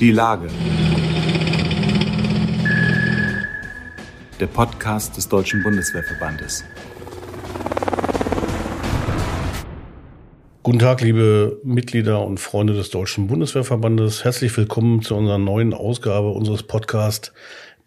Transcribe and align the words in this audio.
Die 0.00 0.10
Lage. 0.10 0.48
Der 4.40 4.46
Podcast 4.48 5.16
des 5.16 5.28
Deutschen 5.28 5.62
Bundeswehrverbandes. 5.62 6.64
Guten 10.64 10.80
Tag, 10.80 11.00
liebe 11.00 11.60
Mitglieder 11.62 12.24
und 12.26 12.40
Freunde 12.40 12.74
des 12.74 12.90
Deutschen 12.90 13.28
Bundeswehrverbandes. 13.28 14.24
Herzlich 14.24 14.56
willkommen 14.56 15.00
zu 15.00 15.14
unserer 15.14 15.38
neuen 15.38 15.72
Ausgabe 15.72 16.30
unseres 16.30 16.64
Podcasts 16.64 17.32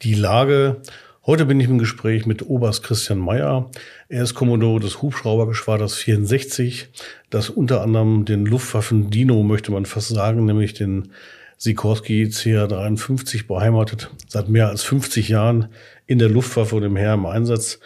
Die 0.01 0.13
Lage. 0.13 0.81
Heute 1.25 1.45
bin 1.45 1.59
ich 1.59 1.67
im 1.67 1.77
Gespräch 1.77 2.25
mit 2.25 2.47
Oberst 2.47 2.83
Christian 2.83 3.19
Mayer. 3.19 3.69
Er 4.07 4.23
ist 4.23 4.33
Kommodore 4.33 4.79
des 4.79 5.01
Hubschraubergeschwaders 5.01 5.95
64, 5.95 6.87
das 7.29 7.49
unter 7.49 7.81
anderem 7.81 8.23
den 8.23 8.45
Luftwaffen 8.45 9.09
Dino, 9.09 9.43
möchte 9.43 9.73
man 9.73 9.85
fast 9.85 10.07
sagen, 10.07 10.45
nämlich 10.45 10.73
den 10.73 11.11
Sikorsky 11.57 12.29
CH-53 12.29 13.47
beheimatet, 13.47 14.11
seit 14.27 14.47
mehr 14.47 14.69
als 14.69 14.83
50 14.83 15.29
Jahren 15.29 15.69
in 16.05 16.19
der 16.19 16.29
Luftwaffe 16.29 16.75
und 16.75 16.83
im 16.83 16.95
Heer 16.95 17.15
im 17.15 17.25
Einsatz. 17.25 17.79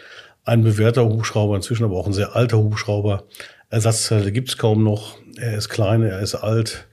Ein 0.44 0.62
bewährter 0.62 1.04
Hubschrauber, 1.04 1.56
inzwischen 1.56 1.84
aber 1.84 1.96
auch 1.96 2.06
ein 2.06 2.12
sehr 2.12 2.36
alter 2.36 2.58
Hubschrauber. 2.58 3.24
Ersatzteile 3.70 4.32
gibt's 4.32 4.58
kaum 4.58 4.82
noch. 4.82 5.16
Er 5.38 5.56
ist 5.56 5.68
klein, 5.68 6.02
er 6.02 6.20
ist 6.20 6.34
alt. 6.34 6.86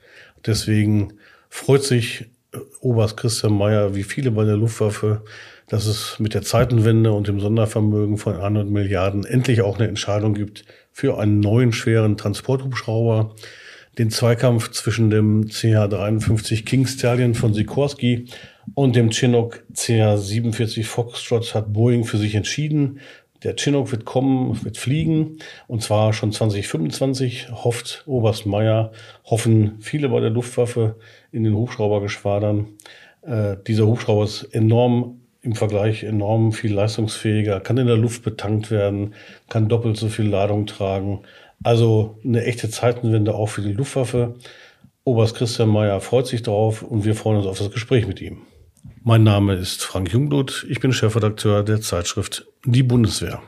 Deswegen 0.45 1.13
freut 1.49 1.84
sich 1.84 2.26
Oberst 2.80 3.18
Christian 3.18 3.57
Mayer, 3.57 3.96
wie 3.96 4.04
viele 4.04 4.32
bei 4.32 4.46
der 4.46 4.55
Luftwaffe, 4.57 5.23
dass 5.68 5.85
es 5.85 6.18
mit 6.20 6.34
der 6.34 6.41
Zeitenwende 6.41 7.12
und 7.12 7.27
dem 7.27 7.40
Sondervermögen 7.40 8.18
von 8.18 8.35
100 8.35 8.68
Milliarden 8.68 9.26
endlich 9.26 9.62
auch 9.62 9.77
eine 9.77 9.88
Entscheidung 9.88 10.34
gibt 10.34 10.66
für 10.91 11.20
einen 11.20 11.40
neuen 11.40 11.73
schweren 11.73 12.18
Transporthubschrauber. 12.18 13.35
Den 13.99 14.12
Zweikampf 14.12 14.71
zwischen 14.71 15.09
dem 15.09 15.48
CH-53 15.49 16.63
King 16.63 16.88
Stallion 16.88 17.35
von 17.35 17.53
Sikorsky 17.53 18.27
und 18.73 18.95
dem 18.95 19.09
Chinook 19.09 19.66
CH-47 19.73 20.85
Foxtrot 20.85 21.54
hat 21.54 21.74
Boeing 21.74 22.05
für 22.05 22.18
sich 22.18 22.35
entschieden. 22.35 23.01
Der 23.43 23.57
Chinook 23.57 23.91
wird 23.91 24.05
kommen, 24.05 24.63
wird 24.63 24.77
fliegen, 24.77 25.40
und 25.68 25.84
zwar 25.84 26.13
schon 26.13 26.32
2025, 26.32 27.51
hofft 27.51 28.04
Oberst 28.05 28.46
Meyer, 28.46 28.93
hoffen 29.26 29.74
viele 29.82 30.07
bei 30.07 30.21
der 30.21 30.29
Luftwaffe 30.29 30.96
in 31.34 31.43
den 31.43 31.55
Hubschraubergeschwadern. 31.55 32.68
Äh, 33.24 33.57
dieser 33.68 33.85
Hubschrauber 33.85 34.24
ist 34.24 34.43
enorm 34.54 35.20
im 35.41 35.55
Vergleich 35.55 36.04
enorm 36.04 36.52
viel 36.52 36.74
leistungsfähiger, 36.74 37.59
kann 37.62 37.77
in 37.77 37.87
der 37.87 37.98
Luft 37.98 38.24
betankt 38.24 38.71
werden, 38.71 39.13
kann 39.49 39.70
doppelt 39.70 39.98
so 39.98 40.07
viel 40.07 40.27
Ladung 40.27 40.65
tragen. 40.68 41.21
Also 41.63 42.20
eine 42.24 42.43
echte 42.46 42.70
Zeitenwende 42.70 43.35
auch 43.35 43.48
für 43.48 43.62
die 43.62 43.74
Luftwaffe. 43.74 44.35
Oberst 45.04 45.35
Christian 45.35 45.70
Mayer 45.70 46.02
freut 46.02 46.27
sich 46.27 46.43
darauf 46.43 46.82
und 46.82 47.05
wir 47.05 47.15
freuen 47.15 47.38
uns 47.38 47.48
auf 47.48 47.57
das 47.57 47.71
Gespräch 47.71 48.07
mit 48.07 48.21
ihm. 48.21 48.43
Mein 49.04 49.24
Name 49.24 49.55
ist 49.55 49.84
Frank 49.84 50.12
Jungblut. 50.12 50.65
Ich 50.70 50.80
bin 50.80 50.93
Chefredakteur 50.93 51.63
der 51.63 51.82
Zeitschrift 51.82 52.46
Die 52.65 52.84
Bundeswehr, 52.84 53.41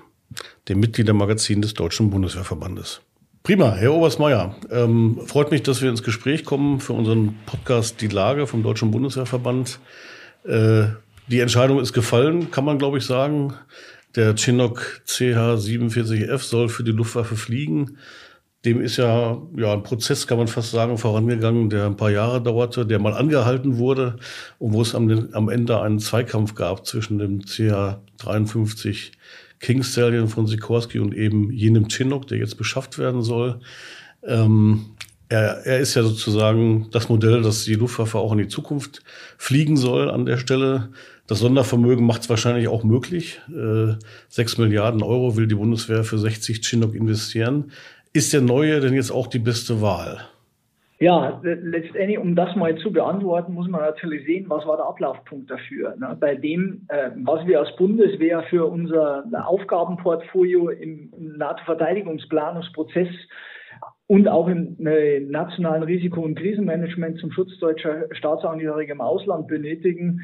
dem 0.68 0.80
Mitgliedermagazin 0.80 1.62
des 1.62 1.74
Deutschen 1.74 2.10
Bundeswehrverbandes. 2.10 3.02
Prima, 3.44 3.74
Herr 3.74 3.94
Oberst 3.94 4.20
Mayer. 4.20 4.56
Ähm, 4.70 5.20
freut 5.26 5.52
mich, 5.52 5.64
dass 5.64 5.82
wir 5.82 5.90
ins 5.90 6.04
Gespräch 6.04 6.46
kommen 6.46 6.80
für 6.80 6.94
unseren 6.94 7.38
Podcast 7.46 8.00
Die 8.02 8.08
Lage 8.08 8.46
vom 8.46 8.62
Deutschen 8.62 8.92
Bundeswehrverband. 8.92 9.80
Äh, 10.46 10.84
die 11.28 11.40
Entscheidung 11.40 11.80
ist 11.80 11.94
gefallen, 11.94 12.52
kann 12.52 12.66
man 12.66 12.78
glaube 12.78 12.98
ich 12.98 13.06
sagen. 13.06 13.54
Der 14.16 14.36
Chinook 14.36 15.02
CH-47F 15.06 16.40
soll 16.40 16.70
für 16.70 16.84
die 16.84 16.92
Luftwaffe 16.92 17.36
fliegen. 17.36 17.98
Dem 18.66 18.80
ist 18.80 18.98
ja, 18.98 19.42
ja 19.56 19.74
ein 19.74 19.84
Prozess, 19.84 20.28
kann 20.28 20.38
man 20.38 20.48
fast 20.48 20.72
sagen, 20.72 20.98
vorangegangen, 20.98 21.70
der 21.70 21.88
ein 21.88 21.98
paar 21.98 22.12
Jahre 22.12 22.42
dauerte, 22.44 22.86
der 22.86 23.00
mal 23.00 23.14
angehalten 23.14 23.78
wurde 23.78 24.18
und 24.60 24.74
wo 24.74 24.82
es 24.82 24.94
am, 24.94 25.30
am 25.32 25.50
Ende 25.50 25.82
einen 25.82 26.00
Zweikampf 26.00 26.54
gab 26.54 26.86
zwischen 26.86 27.18
dem 27.18 27.42
CH-53 27.42 29.14
King 29.60 29.84
Stallion 29.84 30.28
von 30.28 30.46
Sikorsky 30.46 31.00
und 31.00 31.14
eben 31.16 31.52
jenem 31.52 31.88
Chinook, 31.88 32.28
der 32.28 32.38
jetzt 32.38 32.58
beschafft 32.58 32.98
werden 32.98 33.24
soll. 33.24 33.60
Ähm, 34.24 34.96
er, 35.32 35.66
er 35.66 35.80
ist 35.80 35.96
ja 35.96 36.04
sozusagen 36.04 36.88
das 36.92 37.08
Modell, 37.08 37.42
das 37.42 37.64
die 37.64 37.76
Luftwaffe 37.76 38.20
auch 38.20 38.34
in 38.34 38.40
die 38.40 38.50
Zukunft 38.50 39.02
fliegen 39.38 39.78
soll 39.78 40.12
an 40.12 40.26
der 40.26 40.38
Stelle. 40.38 40.90
Das 41.26 41.40
Sondervermögen 41.40 42.06
macht 42.06 42.24
es 42.24 42.30
wahrscheinlich 42.30 42.68
auch 42.68 42.84
möglich. 42.84 43.40
Äh, 43.50 43.94
sechs 44.28 44.58
Milliarden 44.58 45.02
Euro 45.02 45.38
will 45.38 45.48
die 45.48 45.56
Bundeswehr 45.56 46.04
für 46.04 46.18
60 46.18 46.62
Chinook 46.62 46.94
investieren. 46.96 47.72
Ist 48.12 48.34
der 48.34 48.42
neue 48.42 48.82
denn 48.82 48.94
jetzt 48.94 49.12
auch 49.12 49.28
die 49.28 49.40
beste 49.40 49.82
Wahl? 49.82 50.20
Ja, 51.00 51.40
letztendlich, 51.44 52.20
um 52.20 52.36
das 52.36 52.56
mal 52.56 52.78
zu 52.78 52.92
beantworten, 52.92 53.54
muss 53.54 53.70
man 53.70 53.82
natürlich 53.82 54.26
sehen, 54.26 54.46
was 54.50 54.66
war 54.68 54.76
der 54.76 54.86
Ablaufpunkt 54.86 55.50
dafür. 55.50 55.96
Ne? 55.98 56.16
Bei 56.20 56.36
dem, 56.36 56.86
äh, 56.90 57.10
was 57.24 57.48
wir 57.48 57.60
als 57.60 57.74
Bundeswehr 57.78 58.44
für 58.50 58.66
unser 58.66 59.24
Aufgabenportfolio 59.48 60.70
im 60.70 61.10
NATO-Verteidigungsplanungsprozess 61.18 63.08
und 64.12 64.28
auch 64.28 64.50
im 64.50 64.76
äh, 64.86 65.22
nationalen 65.22 65.84
Risiko- 65.84 66.20
und 66.20 66.36
Krisenmanagement 66.38 67.18
zum 67.20 67.32
Schutz 67.32 67.58
deutscher 67.60 68.08
Staatsangehöriger 68.12 68.92
im 68.92 69.00
Ausland 69.00 69.48
benötigen, 69.48 70.20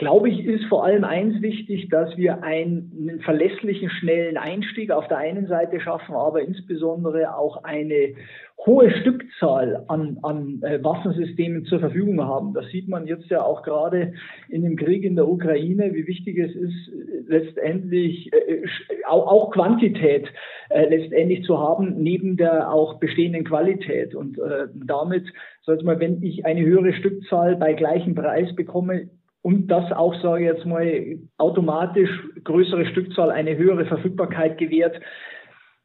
glaube 0.00 0.30
ich, 0.30 0.46
ist 0.46 0.64
vor 0.64 0.82
allem 0.82 1.04
eins 1.04 1.42
wichtig, 1.42 1.90
dass 1.90 2.16
wir 2.16 2.42
einen 2.42 3.20
verlässlichen, 3.22 3.90
schnellen 3.90 4.38
Einstieg 4.38 4.90
auf 4.90 5.06
der 5.08 5.18
einen 5.18 5.46
Seite 5.46 5.78
schaffen, 5.78 6.14
aber 6.14 6.40
insbesondere 6.40 7.36
auch 7.36 7.64
eine 7.64 8.14
hohe 8.64 8.90
Stückzahl 8.90 9.84
an, 9.88 10.16
an 10.22 10.62
äh, 10.62 10.82
Waffensystemen 10.82 11.66
zur 11.66 11.80
Verfügung 11.80 12.22
haben. 12.22 12.54
Das 12.54 12.66
sieht 12.70 12.88
man 12.88 13.06
jetzt 13.06 13.28
ja 13.28 13.42
auch 13.42 13.62
gerade 13.62 14.14
in 14.48 14.62
dem 14.62 14.76
Krieg 14.76 15.04
in 15.04 15.16
der 15.16 15.28
Ukraine, 15.28 15.92
wie 15.92 16.06
wichtig 16.06 16.38
es 16.38 16.54
ist, 16.54 16.88
äh, 16.88 17.20
letztendlich 17.28 18.32
äh, 18.32 18.64
auch, 19.06 19.26
auch 19.26 19.50
Quantität 19.50 20.28
äh, 20.70 20.88
letztendlich 20.88 21.44
zu 21.44 21.58
haben, 21.58 22.02
neben 22.02 22.38
der 22.38 22.72
auch 22.72 22.98
bestehenden 23.00 23.44
Qualität. 23.44 24.14
Und 24.14 24.38
äh, 24.38 24.68
damit 24.86 25.24
sollte 25.60 25.84
man, 25.84 26.00
wenn 26.00 26.22
ich 26.22 26.46
eine 26.46 26.64
höhere 26.64 26.94
Stückzahl 26.94 27.56
bei 27.56 27.74
gleichem 27.74 28.14
Preis 28.14 28.54
bekomme, 28.56 29.10
und 29.42 29.68
das 29.68 29.90
auch, 29.92 30.14
sage 30.22 30.44
ich 30.44 30.52
jetzt 30.52 30.66
mal, 30.66 31.18
automatisch 31.38 32.10
größere 32.44 32.86
Stückzahl 32.86 33.30
eine 33.30 33.56
höhere 33.56 33.86
Verfügbarkeit 33.86 34.58
gewährt, 34.58 35.00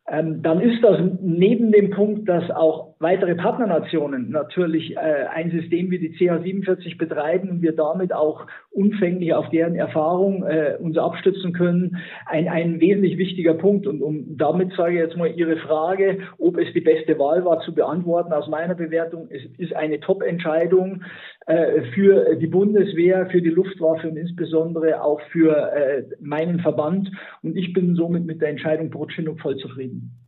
ähm, 0.07 0.41
dann 0.41 0.61
ist 0.61 0.83
das 0.83 0.99
neben 1.21 1.71
dem 1.71 1.89
Punkt, 1.89 2.29
dass 2.29 2.49
auch 2.51 2.94
weitere 2.99 3.35
Partnernationen 3.35 4.29
natürlich 4.31 4.95
äh, 4.95 5.25
ein 5.33 5.51
System 5.51 5.91
wie 5.91 5.99
die 5.99 6.13
CH47 6.15 6.97
betreiben 6.97 7.49
und 7.49 7.61
wir 7.61 7.73
damit 7.75 8.13
auch 8.13 8.47
umfänglich 8.71 9.33
auf 9.33 9.49
deren 9.49 9.75
Erfahrung 9.75 10.43
äh, 10.43 10.77
uns 10.79 10.97
abstützen 10.97 11.53
können, 11.53 11.97
ein, 12.25 12.47
ein 12.47 12.79
wesentlich 12.79 13.17
wichtiger 13.17 13.53
Punkt. 13.53 13.85
Und 13.85 14.01
um 14.01 14.37
damit 14.37 14.73
sage 14.73 14.93
ich 14.93 14.99
jetzt 14.99 15.17
mal 15.17 15.27
Ihre 15.27 15.57
Frage, 15.57 16.19
ob 16.37 16.57
es 16.57 16.71
die 16.73 16.81
beste 16.81 17.19
Wahl 17.19 17.43
war, 17.43 17.59
zu 17.61 17.73
beantworten, 17.75 18.31
aus 18.31 18.47
meiner 18.47 18.75
Bewertung, 18.75 19.27
es 19.29 19.43
ist 19.57 19.75
eine 19.75 19.99
Top-Entscheidung 19.99 21.03
äh, 21.47 21.81
für 21.93 22.35
die 22.35 22.47
Bundeswehr, 22.47 23.27
für 23.27 23.41
die 23.41 23.49
Luftwaffe 23.49 24.09
und 24.09 24.17
insbesondere 24.17 25.01
auch 25.03 25.21
für 25.31 25.73
äh, 25.73 26.03
meinen 26.21 26.59
Verband. 26.59 27.11
Und 27.43 27.57
ich 27.57 27.73
bin 27.73 27.95
somit 27.95 28.25
mit 28.25 28.41
der 28.41 28.49
Entscheidung 28.49 28.89
Brotschinuk 28.89 29.39
voll 29.41 29.57
zufrieden. 29.57 30.24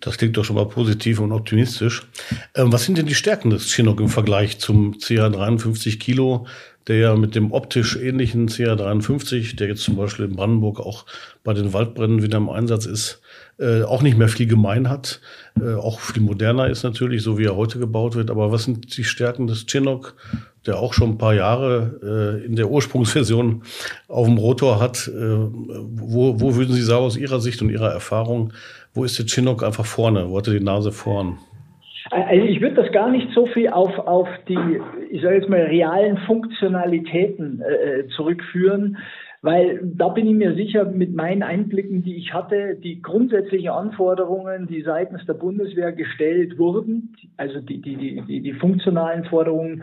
Das 0.00 0.18
klingt 0.18 0.36
doch 0.36 0.44
schon 0.44 0.56
mal 0.56 0.66
positiv 0.66 1.20
und 1.20 1.32
optimistisch. 1.32 2.02
Ähm, 2.54 2.72
was 2.72 2.84
sind 2.84 2.98
denn 2.98 3.06
die 3.06 3.14
Stärken 3.14 3.50
des 3.50 3.72
Chinook 3.72 4.00
im 4.00 4.08
Vergleich 4.08 4.58
zum 4.58 4.94
CH53 4.94 5.98
Kilo, 5.98 6.46
der 6.86 6.96
ja 6.96 7.16
mit 7.16 7.34
dem 7.34 7.52
optisch 7.52 7.96
ähnlichen 7.96 8.48
CH53, 8.48 9.56
der 9.56 9.68
jetzt 9.68 9.82
zum 9.82 9.96
Beispiel 9.96 10.26
in 10.26 10.36
Brandenburg 10.36 10.80
auch 10.80 11.06
bei 11.42 11.54
den 11.54 11.72
Waldbränden 11.72 12.22
wieder 12.22 12.38
im 12.38 12.50
Einsatz 12.50 12.86
ist, 12.86 13.22
äh, 13.58 13.82
auch 13.82 14.02
nicht 14.02 14.18
mehr 14.18 14.28
viel 14.28 14.46
gemein 14.46 14.90
hat. 14.90 15.20
Äh, 15.60 15.74
auch 15.74 16.00
viel 16.00 16.22
moderner 16.22 16.68
ist 16.68 16.82
natürlich, 16.82 17.22
so 17.22 17.38
wie 17.38 17.44
er 17.44 17.56
heute 17.56 17.78
gebaut 17.78 18.16
wird. 18.16 18.30
Aber 18.30 18.52
was 18.52 18.64
sind 18.64 18.96
die 18.96 19.04
Stärken 19.04 19.46
des 19.46 19.64
Chinook, 19.66 20.14
der 20.66 20.78
auch 20.78 20.92
schon 20.92 21.10
ein 21.10 21.18
paar 21.18 21.34
Jahre 21.34 22.40
äh, 22.42 22.44
in 22.44 22.56
der 22.56 22.70
Ursprungsversion 22.70 23.62
auf 24.08 24.26
dem 24.26 24.38
Rotor 24.38 24.80
hat? 24.80 25.08
Äh, 25.08 25.12
wo, 25.12 26.40
wo 26.40 26.56
würden 26.56 26.74
Sie 26.74 26.82
sagen, 26.82 27.04
aus 27.04 27.16
Ihrer 27.16 27.40
Sicht 27.40 27.62
und 27.62 27.70
Ihrer 27.70 27.92
Erfahrung, 27.92 28.52
wo 28.94 29.04
ist 29.04 29.18
der 29.18 29.26
Chinook 29.26 29.62
einfach 29.62 29.84
vorne? 29.84 30.30
Wo 30.30 30.38
hat 30.38 30.46
er 30.46 30.54
die 30.54 30.64
Nase 30.64 30.92
vorn? 30.92 31.38
Also 32.10 32.44
ich 32.46 32.60
würde 32.60 32.76
das 32.76 32.92
gar 32.92 33.10
nicht 33.10 33.28
so 33.34 33.46
viel 33.46 33.68
auf, 33.68 33.98
auf 33.98 34.28
die, 34.48 34.80
ich 35.10 35.22
sage 35.22 35.36
jetzt 35.36 35.48
mal, 35.48 35.62
realen 35.62 36.18
Funktionalitäten 36.18 37.62
äh, 37.62 38.06
zurückführen, 38.14 38.98
weil 39.40 39.80
da 39.82 40.08
bin 40.08 40.26
ich 40.26 40.34
mir 40.34 40.54
sicher, 40.54 40.84
mit 40.84 41.14
meinen 41.14 41.42
Einblicken, 41.42 42.02
die 42.02 42.16
ich 42.16 42.32
hatte, 42.32 42.76
die 42.76 43.02
grundsätzlichen 43.02 43.70
Anforderungen, 43.70 44.66
die 44.68 44.82
seitens 44.82 45.24
der 45.26 45.34
Bundeswehr 45.34 45.92
gestellt 45.92 46.58
wurden, 46.58 47.14
also 47.36 47.60
die, 47.60 47.80
die, 47.80 48.22
die, 48.22 48.40
die, 48.40 48.52
funktionalen 48.54 49.24
Forderungen, 49.24 49.82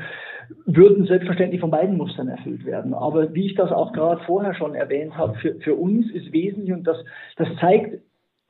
würden 0.65 1.05
selbstverständlich 1.05 1.61
von 1.61 1.69
beiden 1.69 1.97
Mustern 1.97 2.27
erfüllt 2.27 2.65
werden. 2.65 2.93
Aber 2.93 3.33
wie 3.35 3.47
ich 3.47 3.55
das 3.55 3.71
auch 3.71 3.93
gerade 3.93 4.21
vorher 4.25 4.55
schon 4.55 4.73
erwähnt 4.73 5.15
habe, 5.15 5.35
für, 5.35 5.55
für 5.55 5.75
uns 5.75 6.09
ist 6.11 6.33
wesentlich, 6.33 6.73
und 6.73 6.85
das, 6.85 6.97
das 7.37 7.47
zeigt 7.59 7.99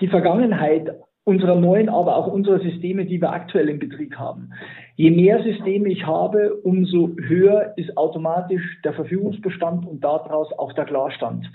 die 0.01 0.07
Vergangenheit 0.07 0.91
unserer 1.23 1.55
neuen, 1.55 1.87
aber 1.87 2.15
auch 2.15 2.27
unserer 2.27 2.59
Systeme, 2.59 3.05
die 3.05 3.21
wir 3.21 3.31
aktuell 3.31 3.69
im 3.69 3.77
Betrieb 3.77 4.15
haben. 4.15 4.53
Je 4.95 5.11
mehr 5.11 5.41
Systeme 5.43 5.89
ich 5.89 6.05
habe, 6.05 6.55
umso 6.63 7.15
höher 7.15 7.73
ist 7.77 7.95
automatisch 7.95 8.63
der 8.83 8.93
Verfügungsbestand 8.93 9.85
und 9.87 10.03
daraus 10.03 10.51
auch 10.57 10.73
der 10.73 10.85
Klarstand. 10.85 11.45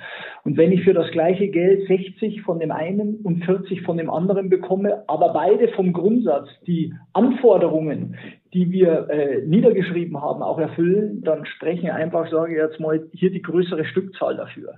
Und 0.44 0.56
wenn 0.56 0.70
ich 0.70 0.84
für 0.84 0.94
das 0.94 1.10
gleiche 1.10 1.48
Geld 1.48 1.86
60 1.88 2.42
von 2.42 2.60
dem 2.60 2.70
einen 2.70 3.16
und 3.24 3.44
40 3.44 3.82
von 3.82 3.96
dem 3.96 4.08
anderen 4.08 4.50
bekomme, 4.50 5.02
aber 5.08 5.32
beide 5.32 5.68
vom 5.68 5.92
Grundsatz 5.92 6.48
die 6.66 6.94
Anforderungen, 7.12 8.16
die 8.54 8.70
wir 8.70 9.10
äh, 9.10 9.42
niedergeschrieben 9.46 10.20
haben, 10.22 10.42
auch 10.42 10.58
erfüllen, 10.58 11.22
dann 11.22 11.44
sprechen 11.44 11.90
einfach, 11.90 12.30
sage 12.30 12.52
ich 12.52 12.58
jetzt 12.58 12.78
mal, 12.78 13.04
hier 13.12 13.32
die 13.32 13.42
größere 13.42 13.84
Stückzahl 13.84 14.36
dafür. 14.36 14.74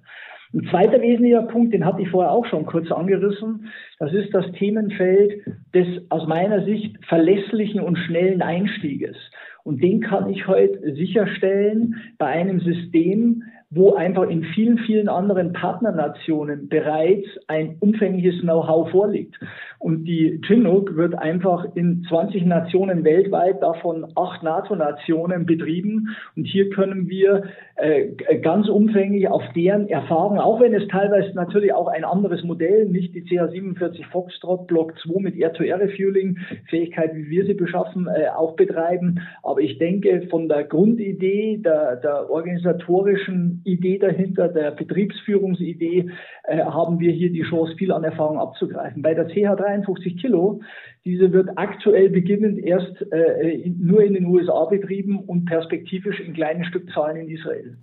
Ein 0.54 0.66
zweiter 0.70 1.02
wesentlicher 1.02 1.42
Punkt, 1.42 1.74
den 1.74 1.84
hatte 1.84 2.00
ich 2.00 2.08
vorher 2.08 2.32
auch 2.32 2.46
schon 2.46 2.64
kurz 2.64 2.90
angerissen, 2.90 3.68
das 3.98 4.12
ist 4.14 4.32
das 4.32 4.50
Themenfeld 4.52 5.42
des 5.74 6.10
aus 6.10 6.26
meiner 6.26 6.64
Sicht 6.64 6.96
verlässlichen 7.04 7.80
und 7.80 7.96
schnellen 7.96 8.40
Einstieges. 8.40 9.16
Und 9.64 9.82
den 9.82 10.00
kann 10.00 10.30
ich 10.30 10.46
heute 10.46 10.94
sicherstellen 10.94 11.96
bei 12.16 12.26
einem 12.26 12.60
System, 12.60 13.42
wo 13.70 13.94
einfach 13.94 14.30
in 14.30 14.44
vielen, 14.54 14.78
vielen 14.78 15.08
anderen 15.10 15.52
Partnernationen 15.52 16.68
bereits 16.68 17.26
ein 17.48 17.76
umfängliches 17.80 18.40
Know-how 18.40 18.90
vorliegt. 18.90 19.38
Und 19.78 20.04
die 20.06 20.40
Chinook 20.46 20.96
wird 20.96 21.14
einfach 21.16 21.66
in 21.74 22.02
20 22.08 22.46
Nationen 22.46 23.04
weltweit, 23.04 23.62
davon 23.62 24.06
acht 24.16 24.42
NATO-Nationen 24.42 25.44
betrieben. 25.44 26.16
Und 26.34 26.44
hier 26.44 26.70
können 26.70 27.08
wir 27.08 27.44
äh, 27.76 28.08
ganz 28.40 28.68
umfänglich 28.68 29.28
auf 29.28 29.42
deren 29.54 29.86
Erfahrung, 29.88 30.40
auch 30.40 30.60
wenn 30.60 30.72
es 30.72 30.88
teilweise 30.88 31.34
natürlich 31.34 31.72
auch 31.74 31.88
ein 31.88 32.04
anderes 32.04 32.42
Modell, 32.44 32.86
nicht 32.86 33.14
die 33.14 33.22
CH47 33.22 34.04
Foxtrot 34.10 34.66
Block 34.66 34.98
2 35.00 35.20
mit 35.20 35.36
Air-to-Air-Refueling 35.36 36.38
Fähigkeit, 36.70 37.14
wie 37.14 37.28
wir 37.28 37.44
sie 37.44 37.54
beschaffen, 37.54 38.08
äh, 38.08 38.28
auch 38.30 38.56
betreiben. 38.56 39.20
Aber 39.42 39.60
ich 39.60 39.78
denke, 39.78 40.26
von 40.30 40.48
der 40.48 40.64
Grundidee, 40.64 41.58
der, 41.58 41.96
der 41.96 42.30
organisatorischen 42.30 43.57
Idee 43.64 43.98
dahinter, 43.98 44.48
der 44.48 44.72
Betriebsführungsidee, 44.72 46.10
äh, 46.44 46.58
haben 46.58 47.00
wir 47.00 47.12
hier 47.12 47.30
die 47.30 47.42
Chance, 47.42 47.74
viel 47.76 47.92
an 47.92 48.04
Erfahrung 48.04 48.38
abzugreifen. 48.38 49.02
Bei 49.02 49.14
der 49.14 49.28
CH53 49.28 50.20
Kilo, 50.20 50.60
diese 51.04 51.32
wird 51.32 51.50
aktuell 51.56 52.10
beginnend 52.10 52.58
erst 52.58 53.02
äh, 53.12 53.70
nur 53.78 54.02
in 54.02 54.14
den 54.14 54.26
USA 54.26 54.64
betrieben 54.64 55.20
und 55.20 55.44
perspektivisch 55.46 56.20
in 56.20 56.34
kleinen 56.34 56.64
Stückzahlen 56.64 57.16
in 57.16 57.28
Israel. 57.28 57.76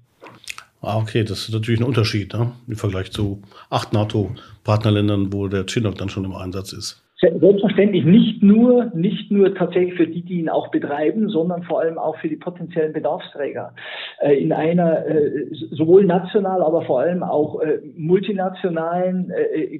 Ah, 0.82 0.98
okay, 0.98 1.24
das 1.24 1.48
ist 1.48 1.54
natürlich 1.54 1.80
ein 1.80 1.86
Unterschied 1.86 2.34
ne? 2.34 2.52
im 2.68 2.76
Vergleich 2.76 3.12
zu 3.12 3.42
acht 3.70 3.94
NATO-Partnerländern, 3.94 5.34
wo 5.34 5.48
der 5.48 5.66
Chinook 5.66 5.98
dann 5.98 6.10
schon 6.10 6.26
im 6.26 6.36
Einsatz 6.36 6.74
ist. 6.74 7.05
Selbstverständlich 7.18 8.04
nicht 8.04 8.44
nur, 8.44 8.92
nicht 8.94 9.32
nur 9.32 9.56
tatsächlich 9.56 9.94
für 9.94 10.06
die, 10.06 10.22
die 10.22 10.40
ihn 10.40 10.50
auch 10.50 10.70
betreiben, 10.70 11.30
sondern 11.30 11.64
vor 11.64 11.80
allem 11.80 11.98
auch 11.98 12.18
für 12.18 12.28
die 12.28 12.36
potenziellen 12.36 12.92
Bedarfsträger. 12.92 13.74
Äh, 14.20 14.34
in 14.36 14.52
einer 14.52 15.06
äh, 15.08 15.48
sowohl 15.72 16.04
national, 16.04 16.62
aber 16.62 16.82
vor 16.82 17.00
allem 17.00 17.24
auch 17.24 17.62
äh, 17.62 17.80
multinationalen 17.96 19.32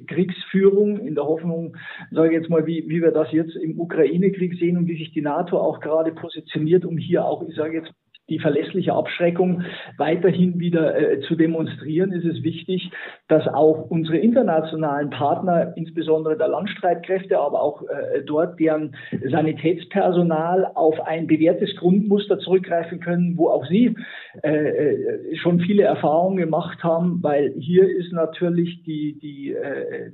Kriegsführung, 0.06 0.98
in 0.98 1.14
der 1.14 1.24
Hoffnung, 1.24 1.76
sage 2.10 2.28
ich 2.28 2.40
jetzt 2.40 2.50
mal, 2.50 2.66
wie, 2.66 2.84
wie 2.88 3.02
wir 3.02 3.10
das 3.10 3.30
jetzt 3.32 3.54
im 3.56 3.78
Ukraine-Krieg 3.78 4.54
sehen 4.54 4.78
und 4.78 4.88
wie 4.88 4.96
sich 4.96 5.12
die 5.12 5.20
NATO 5.20 5.58
auch 5.58 5.80
gerade 5.80 6.12
positioniert, 6.12 6.86
um 6.86 6.96
hier 6.96 7.26
auch, 7.26 7.46
ich 7.46 7.54
sage 7.54 7.76
jetzt 7.76 7.92
die 8.28 8.38
verlässliche 8.38 8.92
Abschreckung 8.92 9.62
weiterhin 9.98 10.58
wieder 10.58 10.96
äh, 10.96 11.20
zu 11.20 11.36
demonstrieren, 11.36 12.12
ist 12.12 12.24
es 12.24 12.42
wichtig, 12.42 12.90
dass 13.28 13.46
auch 13.46 13.88
unsere 13.90 14.18
internationalen 14.18 15.10
Partner, 15.10 15.72
insbesondere 15.76 16.36
der 16.36 16.48
Landstreitkräfte, 16.48 17.38
aber 17.38 17.62
auch 17.62 17.82
äh, 17.82 18.22
dort 18.24 18.58
deren 18.58 18.96
Sanitätspersonal 19.30 20.72
auf 20.74 21.00
ein 21.00 21.26
bewährtes 21.26 21.76
Grundmuster 21.76 22.38
zurückgreifen 22.38 23.00
können, 23.00 23.36
wo 23.36 23.48
auch 23.48 23.66
sie 23.66 23.94
äh, 24.42 24.48
äh 24.48 25.36
schon 25.36 25.60
viele 25.60 25.82
Erfahrungen 25.82 26.36
gemacht 26.36 26.82
haben, 26.82 27.22
weil 27.22 27.52
hier 27.58 27.88
ist 27.88 28.12
natürlich 28.12 28.82
die, 28.82 29.18
die 29.20 29.52
äh, 29.52 30.10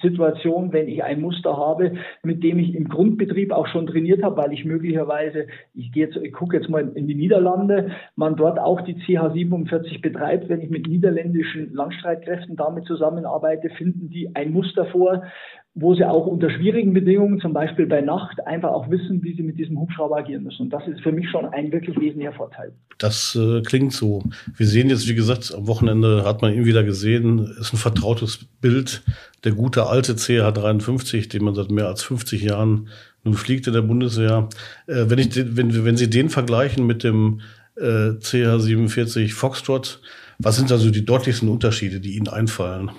Situation, 0.00 0.72
wenn 0.72 0.88
ich 0.88 1.02
ein 1.02 1.20
Muster 1.20 1.56
habe, 1.56 1.92
mit 2.22 2.42
dem 2.42 2.58
ich 2.58 2.74
im 2.74 2.88
Grundbetrieb 2.88 3.52
auch 3.52 3.66
schon 3.66 3.86
trainiert 3.86 4.22
habe, 4.22 4.36
weil 4.36 4.52
ich 4.52 4.64
möglicherweise, 4.64 5.46
ich 5.74 5.92
gehe 5.92 6.06
jetzt, 6.06 6.16
ich 6.16 6.32
gucke 6.32 6.56
jetzt 6.56 6.68
mal 6.68 6.90
in 6.94 7.06
die 7.06 7.14
Niederlande, 7.14 7.90
man 8.16 8.36
dort 8.36 8.58
auch 8.58 8.80
die 8.80 8.96
CH47 8.96 10.00
betreibt, 10.00 10.48
wenn 10.48 10.60
ich 10.60 10.70
mit 10.70 10.86
niederländischen 10.86 11.72
Landstreitkräften 11.74 12.56
damit 12.56 12.86
zusammenarbeite, 12.86 13.70
finden 13.70 14.08
die 14.08 14.34
ein 14.34 14.52
Muster 14.52 14.86
vor, 14.86 15.24
wo 15.74 15.94
sie 15.94 16.04
auch 16.04 16.26
unter 16.26 16.50
schwierigen 16.50 16.92
Bedingungen, 16.92 17.40
zum 17.40 17.54
Beispiel 17.54 17.86
bei 17.86 18.02
Nacht, 18.02 18.46
einfach 18.46 18.70
auch 18.70 18.90
wissen, 18.90 19.22
wie 19.22 19.34
sie 19.34 19.42
mit 19.42 19.58
diesem 19.58 19.80
Hubschrauber 19.80 20.18
agieren 20.18 20.42
müssen. 20.42 20.62
Und 20.62 20.70
das 20.70 20.86
ist 20.86 21.00
für 21.00 21.12
mich 21.12 21.30
schon 21.30 21.46
ein 21.46 21.72
wirklich 21.72 21.98
wesentlicher 21.98 22.34
Vorteil. 22.34 22.72
Das 22.98 23.34
äh, 23.34 23.62
klingt 23.62 23.94
so. 23.94 24.22
Wir 24.54 24.66
sehen 24.66 24.90
jetzt, 24.90 25.08
wie 25.08 25.14
gesagt, 25.14 25.54
am 25.56 25.66
Wochenende 25.66 26.24
hat 26.26 26.42
man 26.42 26.52
ihn 26.52 26.66
wieder 26.66 26.84
gesehen, 26.84 27.38
ist 27.58 27.72
ein 27.72 27.78
vertrautes 27.78 28.46
Bild. 28.60 29.02
Der 29.44 29.52
gute 29.52 29.86
alte 29.86 30.12
CH53, 30.12 31.30
den 31.30 31.44
man 31.44 31.54
seit 31.54 31.70
mehr 31.70 31.86
als 31.86 32.02
50 32.02 32.42
Jahren 32.42 32.88
nun 33.24 33.34
fliegt 33.34 33.66
in 33.66 33.72
der 33.72 33.82
Bundeswehr. 33.82 34.50
Äh, 34.86 35.04
wenn, 35.06 35.18
ich, 35.18 35.30
wenn, 35.56 35.86
wenn 35.86 35.96
Sie 35.96 36.10
den 36.10 36.28
vergleichen 36.28 36.86
mit 36.86 37.02
dem 37.02 37.40
äh, 37.76 38.10
CH47 38.18 39.32
Foxtrot, 39.32 40.02
was 40.38 40.56
sind 40.56 40.70
also 40.70 40.90
die 40.90 41.06
deutlichsten 41.06 41.48
Unterschiede, 41.48 41.98
die 41.98 42.16
Ihnen 42.16 42.28
einfallen? 42.28 42.90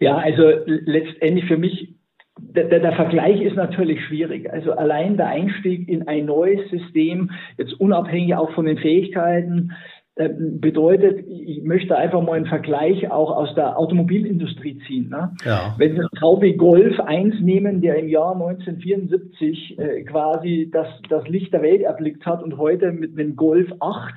Ja, 0.00 0.16
also 0.16 0.50
letztendlich 0.66 1.46
für 1.46 1.56
mich, 1.56 1.94
der, 2.38 2.66
der, 2.66 2.92
Vergleich 2.92 3.40
ist 3.40 3.56
natürlich 3.56 4.04
schwierig. 4.04 4.50
Also 4.50 4.72
allein 4.72 5.16
der 5.16 5.28
Einstieg 5.28 5.88
in 5.88 6.06
ein 6.06 6.26
neues 6.26 6.70
System, 6.70 7.30
jetzt 7.56 7.74
unabhängig 7.80 8.34
auch 8.36 8.52
von 8.52 8.66
den 8.66 8.78
Fähigkeiten, 8.78 9.72
äh, 10.18 10.30
bedeutet, 10.36 11.24
ich 11.28 11.62
möchte 11.62 11.96
einfach 11.96 12.20
mal 12.20 12.32
einen 12.32 12.46
Vergleich 12.46 13.08
auch 13.08 13.30
aus 13.30 13.54
der 13.54 13.78
Automobilindustrie 13.78 14.80
ziehen. 14.86 15.08
Ne? 15.10 15.32
Ja. 15.44 15.76
Wenn 15.78 15.94
Sie 15.94 16.02
VW 16.18 16.54
Golf 16.54 16.98
1 16.98 17.40
nehmen, 17.40 17.80
der 17.80 18.00
im 18.00 18.08
Jahr 18.08 18.32
1974 18.32 19.78
äh, 19.78 20.02
quasi 20.02 20.70
das, 20.72 20.88
das 21.08 21.28
Licht 21.28 21.52
der 21.52 21.62
Welt 21.62 21.82
erblickt 21.82 22.26
hat 22.26 22.42
und 22.42 22.56
heute 22.56 22.90
mit 22.90 23.16
dem 23.16 23.36
Golf 23.36 23.72
8 23.78 24.14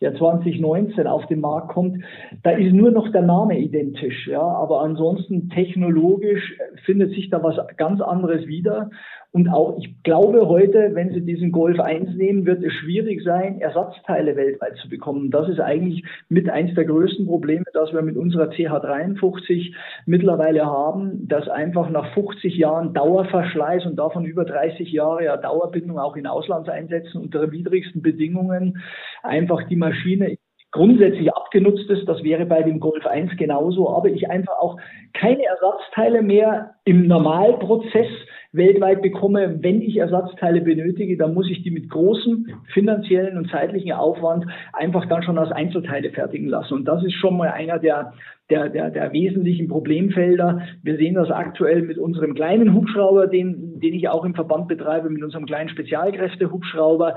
der 0.00 0.14
2019 0.14 1.06
auf 1.06 1.26
den 1.26 1.40
Markt 1.40 1.68
kommt, 1.68 2.02
da 2.42 2.50
ist 2.50 2.72
nur 2.72 2.90
noch 2.90 3.10
der 3.12 3.22
Name 3.22 3.58
identisch, 3.58 4.26
ja, 4.26 4.40
aber 4.40 4.80
ansonsten 4.82 5.50
technologisch 5.50 6.56
findet 6.84 7.10
sich 7.10 7.30
da 7.30 7.42
was 7.42 7.56
ganz 7.76 8.00
anderes 8.00 8.46
wieder. 8.46 8.90
Und 9.32 9.48
auch, 9.48 9.78
ich 9.78 10.02
glaube 10.02 10.48
heute, 10.48 10.90
wenn 10.94 11.10
Sie 11.10 11.20
diesen 11.20 11.52
Golf 11.52 11.78
1 11.78 12.16
nehmen, 12.16 12.46
wird 12.46 12.64
es 12.64 12.72
schwierig 12.72 13.22
sein, 13.22 13.60
Ersatzteile 13.60 14.34
weltweit 14.34 14.76
zu 14.82 14.88
bekommen. 14.88 15.30
Das 15.30 15.48
ist 15.48 15.60
eigentlich 15.60 16.04
mit 16.28 16.50
eins 16.50 16.74
der 16.74 16.84
größten 16.84 17.26
Probleme, 17.26 17.64
dass 17.72 17.92
wir 17.92 18.02
mit 18.02 18.16
unserer 18.16 18.50
CH53 18.50 19.72
mittlerweile 20.06 20.66
haben, 20.66 21.28
dass 21.28 21.48
einfach 21.48 21.90
nach 21.90 22.12
50 22.12 22.56
Jahren 22.56 22.92
Dauerverschleiß 22.92 23.86
und 23.86 23.96
davon 23.96 24.24
über 24.24 24.44
30 24.44 24.90
Jahre 24.90 25.24
ja 25.24 25.36
Dauerbindung 25.36 26.00
auch 26.00 26.16
in 26.16 26.26
Auslandseinsätzen 26.26 27.20
unter 27.20 27.52
widrigsten 27.52 28.02
Bedingungen 28.02 28.82
einfach 29.22 29.62
die 29.68 29.76
Maschine 29.90 30.36
grundsätzlich 30.72 31.32
abgenutzt 31.34 31.90
ist. 31.90 32.08
Das 32.08 32.22
wäre 32.22 32.46
bei 32.46 32.62
dem 32.62 32.80
Golf 32.80 33.04
1 33.06 33.36
genauso. 33.36 33.90
Aber 33.90 34.08
ich 34.08 34.30
einfach 34.30 34.58
auch 34.58 34.78
keine 35.12 35.44
Ersatzteile 35.44 36.22
mehr 36.22 36.74
im 36.84 37.06
Normalprozess 37.06 38.08
weltweit 38.52 39.00
bekomme, 39.02 39.62
wenn 39.62 39.80
ich 39.80 39.96
Ersatzteile 39.96 40.60
benötige, 40.60 41.16
dann 41.16 41.34
muss 41.34 41.48
ich 41.48 41.62
die 41.62 41.70
mit 41.70 41.88
großem 41.88 42.46
finanziellen 42.72 43.36
und 43.36 43.48
zeitlichen 43.48 43.92
Aufwand 43.92 44.44
einfach 44.72 45.06
dann 45.06 45.22
schon 45.22 45.38
als 45.38 45.52
Einzelteile 45.52 46.10
fertigen 46.10 46.48
lassen. 46.48 46.74
Und 46.74 46.84
das 46.86 47.04
ist 47.04 47.14
schon 47.14 47.36
mal 47.36 47.50
einer 47.50 47.78
der, 47.78 48.12
der, 48.50 48.68
der, 48.68 48.90
der 48.90 49.12
wesentlichen 49.12 49.68
Problemfelder. 49.68 50.62
Wir 50.82 50.96
sehen 50.96 51.14
das 51.14 51.30
aktuell 51.30 51.82
mit 51.82 51.98
unserem 51.98 52.34
kleinen 52.34 52.74
Hubschrauber, 52.74 53.28
den, 53.28 53.78
den 53.78 53.94
ich 53.94 54.08
auch 54.08 54.24
im 54.24 54.34
Verband 54.34 54.66
betreibe, 54.66 55.10
mit 55.10 55.22
unserem 55.22 55.46
kleinen 55.46 55.68
Spezialkräfte-Hubschrauber. 55.68 57.16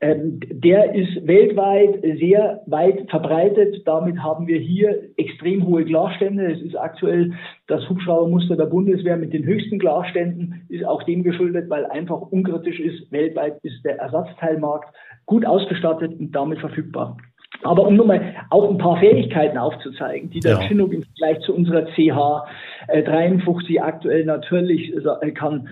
Ähm, 0.00 0.38
der 0.48 0.94
ist 0.94 1.26
weltweit 1.26 2.00
sehr 2.20 2.62
weit 2.66 3.10
verbreitet. 3.10 3.82
Damit 3.84 4.18
haben 4.22 4.46
wir 4.46 4.58
hier 4.58 5.10
extrem 5.16 5.66
hohe 5.66 5.84
Glasstände. 5.84 6.52
Es 6.52 6.62
ist 6.62 6.76
aktuell 6.76 7.32
das 7.66 7.88
Hubschraubermuster 7.88 8.56
der 8.56 8.66
Bundeswehr 8.66 9.16
mit 9.16 9.32
den 9.32 9.44
höchsten 9.44 9.80
Glasständen, 9.80 10.62
ist 10.68 10.84
auch 10.84 11.02
dem 11.02 11.24
geschuldet, 11.24 11.68
weil 11.68 11.84
einfach 11.86 12.20
unkritisch 12.20 12.78
ist. 12.78 13.10
Weltweit 13.10 13.58
ist 13.64 13.84
der 13.84 13.98
Ersatzteilmarkt 13.98 14.94
gut 15.26 15.44
ausgestattet 15.44 16.18
und 16.18 16.30
damit 16.30 16.60
verfügbar. 16.60 17.16
Aber 17.64 17.86
um 17.88 17.96
nur 17.96 18.06
mal 18.06 18.36
auch 18.50 18.70
ein 18.70 18.78
paar 18.78 18.98
Fähigkeiten 19.00 19.58
aufzuzeigen, 19.58 20.30
die 20.30 20.40
der 20.40 20.52
ja. 20.52 20.60
Chinook 20.60 20.92
im 20.92 21.02
Vergleich 21.02 21.40
zu 21.44 21.54
unserer 21.54 21.86
CH 21.86 22.46
53 22.88 23.82
aktuell 23.82 24.24
natürlich 24.24 24.94
äh, 24.94 25.32
kann. 25.32 25.68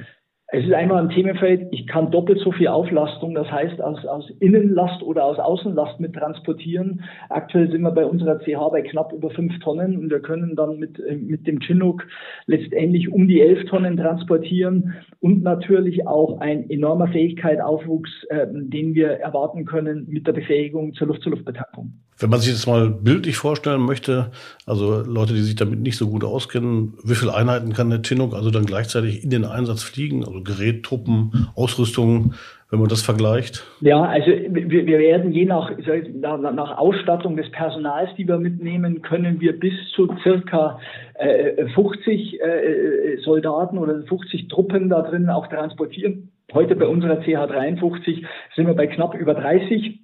Es 0.48 0.64
ist 0.64 0.72
einmal 0.72 1.02
ein 1.02 1.08
Themenfeld, 1.08 1.66
ich 1.72 1.88
kann 1.88 2.12
doppelt 2.12 2.38
so 2.38 2.52
viel 2.52 2.68
Auflastung, 2.68 3.34
das 3.34 3.50
heißt 3.50 3.80
aus, 3.80 4.06
aus 4.06 4.30
Innenlast 4.38 5.02
oder 5.02 5.24
aus 5.24 5.40
Außenlast 5.40 5.98
mit 5.98 6.14
transportieren. 6.14 7.02
Aktuell 7.30 7.68
sind 7.68 7.82
wir 7.82 7.90
bei 7.90 8.06
unserer 8.06 8.38
CH 8.38 8.70
bei 8.70 8.82
knapp 8.82 9.12
über 9.12 9.30
fünf 9.30 9.58
Tonnen 9.58 9.98
und 9.98 10.08
wir 10.08 10.20
können 10.20 10.54
dann 10.54 10.78
mit, 10.78 11.00
äh, 11.00 11.16
mit 11.16 11.48
dem 11.48 11.58
Chinook 11.58 12.06
letztendlich 12.46 13.12
um 13.12 13.26
die 13.26 13.40
elf 13.40 13.68
Tonnen 13.68 13.96
transportieren 13.96 14.94
und 15.18 15.42
natürlich 15.42 16.06
auch 16.06 16.38
ein 16.38 16.70
enormer 16.70 17.08
Fähigkeitsaufwuchs, 17.08 18.10
äh, 18.28 18.46
den 18.48 18.94
wir 18.94 19.08
erwarten 19.18 19.64
können 19.64 20.06
mit 20.08 20.28
der 20.28 20.32
Befähigung 20.32 20.94
zur 20.94 21.08
Luft-zu-Luft-Betankung. 21.08 21.92
Wenn 22.18 22.30
man 22.30 22.40
sich 22.40 22.52
das 22.52 22.66
mal 22.66 22.88
bildlich 22.88 23.36
vorstellen 23.36 23.82
möchte, 23.82 24.30
also 24.64 25.02
Leute, 25.02 25.34
die 25.34 25.42
sich 25.42 25.54
damit 25.54 25.80
nicht 25.80 25.98
so 25.98 26.08
gut 26.08 26.24
auskennen, 26.24 26.94
wie 27.04 27.14
viele 27.14 27.34
Einheiten 27.34 27.74
kann 27.74 27.90
der 27.90 28.00
Chinook 28.00 28.32
also 28.32 28.50
dann 28.50 28.64
gleichzeitig 28.64 29.22
in 29.22 29.28
den 29.28 29.44
Einsatz 29.44 29.82
fliegen? 29.82 30.24
Also 30.24 30.35
Gerät, 30.44 30.84
Truppen, 30.84 31.48
Ausrüstung, 31.54 32.34
wenn 32.70 32.80
man 32.80 32.88
das 32.88 33.02
vergleicht? 33.02 33.64
Ja, 33.80 34.02
also 34.02 34.26
wir, 34.26 34.86
wir 34.86 34.98
werden 34.98 35.32
je 35.32 35.44
nach, 35.44 35.70
nach, 35.78 36.78
Ausstattung 36.78 37.36
des 37.36 37.50
Personals, 37.50 38.10
die 38.16 38.26
wir 38.26 38.38
mitnehmen, 38.38 39.02
können 39.02 39.40
wir 39.40 39.58
bis 39.58 39.74
zu 39.94 40.08
circa 40.22 40.80
äh, 41.14 41.66
50 41.68 42.40
äh, 42.40 43.16
Soldaten 43.24 43.78
oder 43.78 44.02
50 44.02 44.48
Truppen 44.48 44.88
da 44.88 45.02
drin 45.02 45.30
auch 45.30 45.46
transportieren. 45.46 46.32
Heute 46.52 46.76
bei 46.76 46.86
unserer 46.86 47.20
CH53 47.20 48.24
sind 48.54 48.66
wir 48.66 48.74
bei 48.74 48.86
knapp 48.86 49.14
über 49.14 49.34
30. 49.34 50.00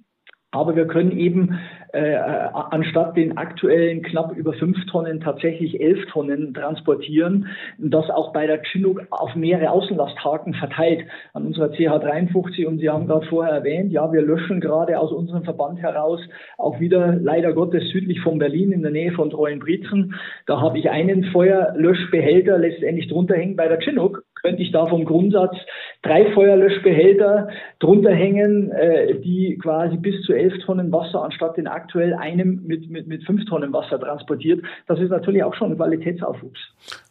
Aber 0.53 0.75
wir 0.75 0.85
können 0.85 1.17
eben 1.17 1.59
äh, 1.93 2.15
anstatt 2.15 3.17
den 3.17 3.37
aktuellen 3.37 4.03
knapp 4.03 4.37
über 4.37 4.53
fünf 4.53 4.77
Tonnen 4.85 5.19
tatsächlich 5.19 5.81
elf 5.81 6.05
Tonnen 6.11 6.53
transportieren. 6.53 7.47
das 7.79 8.09
auch 8.11 8.33
bei 8.33 8.45
der 8.45 8.61
Chinook 8.63 9.01
auf 9.09 9.35
mehrere 9.35 9.71
Außenlasthaken 9.71 10.53
verteilt 10.53 11.05
an 11.33 11.47
unserer 11.47 11.71
CH53. 11.71 12.67
Und 12.67 12.77
Sie 12.77 12.89
haben 12.89 13.07
gerade 13.07 13.25
vorher 13.25 13.53
erwähnt, 13.53 13.91
ja, 13.91 14.11
wir 14.13 14.21
löschen 14.21 14.61
gerade 14.61 14.99
aus 14.99 15.11
unserem 15.11 15.43
Verband 15.43 15.81
heraus 15.81 16.19
auch 16.59 16.79
wieder 16.79 17.15
leider 17.15 17.53
Gottes 17.53 17.89
südlich 17.89 18.21
von 18.21 18.37
Berlin 18.37 18.71
in 18.71 18.83
der 18.83 18.91
Nähe 18.91 19.11
von 19.13 19.31
Treuenbrietzen. 19.31 20.13
Da 20.45 20.61
habe 20.61 20.77
ich 20.77 20.91
einen 20.91 21.25
Feuerlöschbehälter 21.25 22.59
letztendlich 22.59 23.07
drunter 23.07 23.35
hängen 23.35 23.55
bei 23.55 23.67
der 23.67 23.79
Chinook 23.79 24.23
könnte 24.43 24.61
ich 24.61 24.71
da 24.71 24.85
vom 24.87 25.05
Grundsatz 25.05 25.55
drei 26.03 26.31
Feuerlöschbehälter 26.33 27.47
drunter 27.79 28.13
hängen, 28.13 28.71
äh, 28.71 29.19
die 29.19 29.57
quasi 29.61 29.97
bis 29.97 30.21
zu 30.23 30.33
elf 30.33 30.53
Tonnen 30.65 30.91
Wasser 30.91 31.23
anstatt 31.23 31.57
den 31.57 31.67
aktuell 31.67 32.13
einem 32.13 32.61
mit, 32.65 32.89
mit, 32.89 33.07
mit 33.07 33.25
fünf 33.25 33.45
Tonnen 33.45 33.73
Wasser 33.73 33.99
transportiert. 33.99 34.63
Das 34.87 34.99
ist 34.99 35.09
natürlich 35.09 35.43
auch 35.43 35.55
schon 35.55 35.71
ein 35.71 35.77
Qualitätsaufwuchs. 35.77 36.59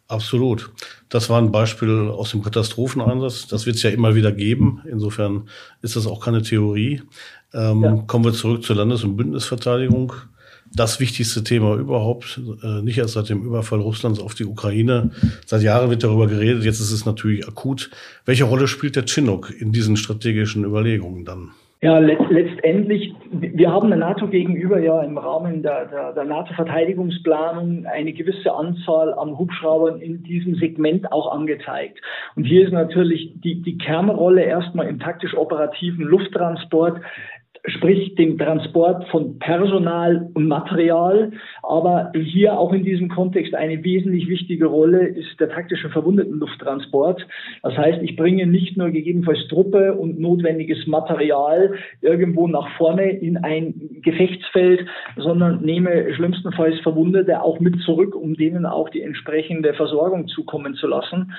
Absolut. 0.08 0.70
Das 1.08 1.30
war 1.30 1.40
ein 1.40 1.52
Beispiel 1.52 2.10
aus 2.10 2.30
dem 2.30 2.42
Katastropheneinsatz. 2.42 3.48
Das 3.48 3.66
wird 3.66 3.76
es 3.76 3.82
ja 3.82 3.90
immer 3.90 4.14
wieder 4.14 4.30
geben. 4.30 4.82
Insofern 4.86 5.48
ist 5.80 5.96
das 5.96 6.06
auch 6.06 6.22
keine 6.22 6.42
Theorie. 6.42 7.00
Ähm, 7.54 7.82
ja. 7.82 8.04
Kommen 8.06 8.26
wir 8.26 8.32
zurück 8.32 8.62
zur 8.62 8.76
Landes- 8.76 9.04
und 9.04 9.16
Bündnisverteidigung 9.16 10.12
das 10.74 11.00
wichtigste 11.00 11.44
Thema 11.44 11.76
überhaupt, 11.76 12.40
äh, 12.62 12.82
nicht 12.82 12.98
erst 12.98 13.14
seit 13.14 13.28
dem 13.28 13.42
Überfall 13.42 13.80
Russlands 13.80 14.20
auf 14.20 14.34
die 14.34 14.44
Ukraine. 14.44 15.10
Seit 15.46 15.62
Jahren 15.62 15.90
wird 15.90 16.02
darüber 16.02 16.26
geredet, 16.26 16.64
jetzt 16.64 16.80
ist 16.80 16.92
es 16.92 17.04
natürlich 17.04 17.46
akut. 17.46 17.90
Welche 18.24 18.44
Rolle 18.44 18.68
spielt 18.68 18.96
der 18.96 19.04
Chinook 19.04 19.50
in 19.50 19.72
diesen 19.72 19.96
strategischen 19.96 20.64
Überlegungen 20.64 21.24
dann? 21.24 21.50
Ja, 21.84 21.98
let 21.98 22.20
letztendlich, 22.30 23.12
wir 23.32 23.72
haben 23.72 23.88
der 23.88 23.98
NATO 23.98 24.28
gegenüber 24.28 24.78
ja 24.78 25.02
im 25.02 25.18
Rahmen 25.18 25.64
der, 25.64 25.86
der, 25.86 26.12
der 26.12 26.24
NATO-Verteidigungsplanung 26.24 27.86
eine 27.86 28.12
gewisse 28.12 28.54
Anzahl 28.54 29.12
an 29.14 29.36
Hubschraubern 29.36 30.00
in 30.00 30.22
diesem 30.22 30.54
Segment 30.54 31.10
auch 31.10 31.32
angezeigt. 31.32 31.98
Und 32.36 32.44
hier 32.44 32.64
ist 32.64 32.72
natürlich 32.72 33.32
die, 33.42 33.62
die 33.62 33.78
Kernrolle 33.78 34.44
erstmal 34.44 34.86
im 34.86 35.00
taktisch-operativen 35.00 36.04
Lufttransport 36.04 37.00
sprich 37.66 38.16
den 38.16 38.38
Transport 38.38 39.06
von 39.08 39.38
Personal 39.38 40.28
und 40.34 40.48
Material. 40.48 41.30
Aber 41.62 42.10
hier 42.14 42.58
auch 42.58 42.72
in 42.72 42.84
diesem 42.84 43.08
Kontext 43.08 43.54
eine 43.54 43.84
wesentlich 43.84 44.28
wichtige 44.28 44.66
Rolle 44.66 45.06
ist 45.06 45.38
der 45.38 45.48
taktische 45.48 45.88
Verwundetenlufttransport. 45.90 47.24
Das 47.62 47.76
heißt, 47.76 48.02
ich 48.02 48.16
bringe 48.16 48.46
nicht 48.46 48.76
nur 48.76 48.90
gegebenenfalls 48.90 49.46
Truppe 49.48 49.94
und 49.94 50.18
notwendiges 50.18 50.86
Material 50.86 51.74
irgendwo 52.00 52.48
nach 52.48 52.68
vorne 52.76 53.10
in 53.10 53.36
ein 53.36 53.74
Gefechtsfeld, 54.02 54.84
sondern 55.16 55.62
nehme 55.62 56.12
schlimmstenfalls 56.14 56.80
Verwundete 56.80 57.42
auch 57.42 57.60
mit 57.60 57.80
zurück, 57.82 58.16
um 58.16 58.34
denen 58.34 58.66
auch 58.66 58.88
die 58.88 59.02
entsprechende 59.02 59.72
Versorgung 59.74 60.26
zukommen 60.26 60.74
zu 60.74 60.88
lassen. 60.88 61.32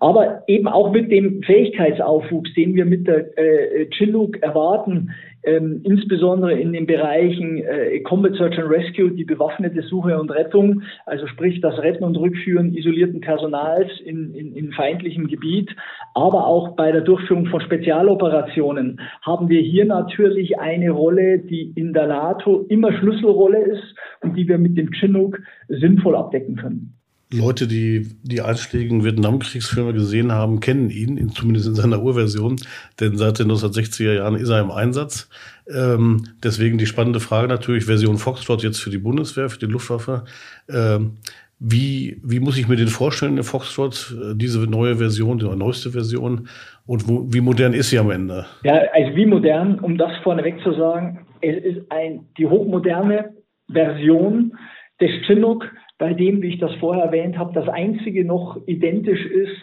Aber 0.00 0.42
eben 0.46 0.68
auch 0.68 0.92
mit 0.92 1.10
dem 1.10 1.42
Fähigkeitsaufwuchs, 1.42 2.52
den 2.54 2.74
wir 2.74 2.84
mit 2.84 3.06
der 3.06 3.36
äh, 3.38 3.88
Chiluk 3.90 4.42
erwarten, 4.42 5.10
ähm, 5.44 5.80
insbesondere 5.84 6.58
in 6.58 6.72
den 6.72 6.86
Bereichen 6.86 7.58
äh, 7.58 8.00
Combat 8.00 8.34
Search 8.34 8.58
and 8.58 8.70
Rescue, 8.70 9.10
die 9.10 9.24
bewaffnete 9.24 9.82
Suche 9.82 10.18
und 10.18 10.30
Rettung, 10.30 10.82
also 11.06 11.26
sprich 11.26 11.60
das 11.60 11.78
Retten 11.78 12.04
und 12.04 12.16
Rückführen 12.16 12.74
isolierten 12.74 13.20
Personals 13.20 13.90
in, 14.04 14.34
in, 14.34 14.54
in 14.54 14.72
feindlichem 14.72 15.26
Gebiet, 15.28 15.74
aber 16.14 16.46
auch 16.46 16.76
bei 16.76 16.92
der 16.92 17.02
Durchführung 17.02 17.46
von 17.46 17.60
Spezialoperationen 17.60 19.00
haben 19.22 19.48
wir 19.48 19.60
hier 19.60 19.84
natürlich 19.84 20.58
eine 20.58 20.90
Rolle, 20.90 21.38
die 21.38 21.72
in 21.74 21.92
der 21.92 22.06
NATO 22.06 22.64
immer 22.68 22.92
Schlüsselrolle 22.92 23.58
ist 23.58 23.94
und 24.22 24.36
die 24.36 24.48
wir 24.48 24.58
mit 24.58 24.76
dem 24.78 24.92
Chinook 24.92 25.38
sinnvoll 25.68 26.16
abdecken 26.16 26.56
können. 26.56 26.93
Leute, 27.34 27.66
die 27.66 28.08
die 28.22 28.40
einschlägigen 28.40 29.04
Vietnamkriegsfilme 29.04 29.92
gesehen 29.92 30.32
haben, 30.32 30.60
kennen 30.60 30.90
ihn, 30.90 31.16
in, 31.16 31.30
zumindest 31.30 31.66
in 31.66 31.74
seiner 31.74 32.02
Urversion, 32.02 32.56
denn 33.00 33.16
seit 33.16 33.38
den 33.38 33.50
1960er 33.50 34.14
Jahren 34.14 34.36
ist 34.36 34.48
er 34.48 34.60
im 34.60 34.70
Einsatz. 34.70 35.28
Ähm, 35.68 36.24
deswegen 36.42 36.78
die 36.78 36.86
spannende 36.86 37.20
Frage 37.20 37.48
natürlich, 37.48 37.86
Version 37.86 38.18
Foxtrot 38.18 38.62
jetzt 38.62 38.80
für 38.80 38.90
die 38.90 38.98
Bundeswehr, 38.98 39.48
für 39.50 39.58
die 39.58 39.66
Luftwaffe. 39.66 40.24
Ähm, 40.68 41.18
wie, 41.58 42.20
wie 42.22 42.40
muss 42.40 42.58
ich 42.58 42.68
mir 42.68 42.76
den 42.76 42.88
vorstellen, 42.88 43.36
der 43.36 43.44
Foxtrot, 43.44 44.14
äh, 44.20 44.34
diese 44.34 44.60
neue 44.66 44.96
Version, 44.96 45.38
die 45.38 45.44
neueste 45.44 45.90
Version? 45.90 46.48
Und 46.86 47.08
wo, 47.08 47.32
wie 47.32 47.40
modern 47.40 47.72
ist 47.72 47.90
sie 47.90 47.98
am 47.98 48.10
Ende? 48.10 48.44
Ja, 48.64 48.80
also 48.92 49.16
wie 49.16 49.26
modern, 49.26 49.78
um 49.78 49.96
das 49.96 50.12
vorneweg 50.22 50.60
zu 50.62 50.74
sagen, 50.74 51.26
es 51.40 51.56
ist 51.64 51.90
ein, 51.90 52.26
die 52.36 52.46
hochmoderne 52.46 53.34
Version 53.70 54.52
des 55.00 55.10
Chinook, 55.26 55.64
bei 55.98 56.12
dem, 56.12 56.42
wie 56.42 56.48
ich 56.48 56.58
das 56.58 56.74
vorher 56.76 57.04
erwähnt 57.04 57.38
habe, 57.38 57.52
das 57.54 57.68
einzige 57.68 58.24
noch 58.24 58.60
identisch 58.66 59.24
ist 59.24 59.56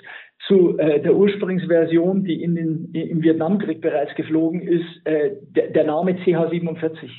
zu 0.47 0.77
äh, 0.77 0.99
der 1.01 1.15
Ursprungsversion, 1.15 2.23
die 2.23 2.41
in 2.41 2.55
den, 2.55 2.91
im 2.93 3.21
Vietnamkrieg 3.21 3.81
bereits 3.81 4.15
geflogen 4.15 4.61
ist, 4.61 5.05
äh, 5.05 5.31
der, 5.55 5.67
der 5.69 5.83
Name 5.83 6.15
CH-47. 6.15 7.09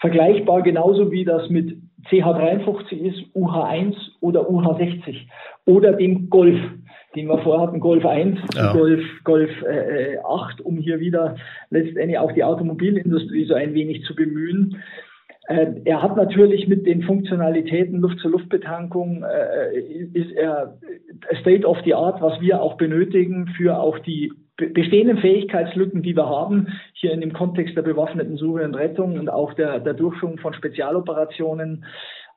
Vergleichbar 0.00 0.62
genauso 0.62 1.10
wie 1.12 1.24
das 1.24 1.48
mit 1.48 1.76
CH-53 2.08 2.92
ist, 2.94 3.18
UH-1 3.34 3.94
oder 4.20 4.50
UH-60 4.50 5.26
oder 5.66 5.92
dem 5.92 6.28
Golf, 6.28 6.58
den 7.14 7.28
wir 7.28 7.38
vorher 7.38 7.68
hatten, 7.68 7.78
Golf 7.78 8.04
1, 8.04 8.38
ja. 8.54 8.72
Golf, 8.72 9.04
Golf 9.22 9.50
äh, 9.62 10.18
8, 10.24 10.60
um 10.62 10.78
hier 10.78 10.98
wieder 10.98 11.36
letztendlich 11.70 12.18
auch 12.18 12.32
die 12.32 12.42
Automobilindustrie 12.42 13.44
so 13.44 13.54
ein 13.54 13.74
wenig 13.74 14.02
zu 14.04 14.16
bemühen. 14.16 14.82
Äh, 15.52 15.82
er 15.84 16.02
hat 16.02 16.16
natürlich 16.16 16.66
mit 16.66 16.86
den 16.86 17.02
Funktionalitäten 17.02 18.00
Luft-zu-Luft-Betankung 18.00 19.22
äh, 19.22 19.78
ist 20.14 20.32
er 20.32 20.78
State 21.40 21.66
of 21.66 21.76
the 21.84 21.92
Art, 21.92 22.22
was 22.22 22.40
wir 22.40 22.62
auch 22.62 22.78
benötigen 22.78 23.48
für 23.56 23.78
auch 23.78 23.98
die 23.98 24.32
bestehenden 24.56 25.18
Fähigkeitslücken, 25.18 26.02
die 26.02 26.16
wir 26.16 26.26
haben, 26.26 26.68
hier 26.94 27.12
in 27.12 27.20
dem 27.20 27.34
Kontext 27.34 27.76
der 27.76 27.82
bewaffneten 27.82 28.36
Suche 28.36 28.64
und 28.64 28.74
Rettung 28.74 29.18
und 29.18 29.28
auch 29.28 29.52
der, 29.54 29.80
der 29.80 29.94
Durchführung 29.94 30.38
von 30.38 30.54
Spezialoperationen. 30.54 31.84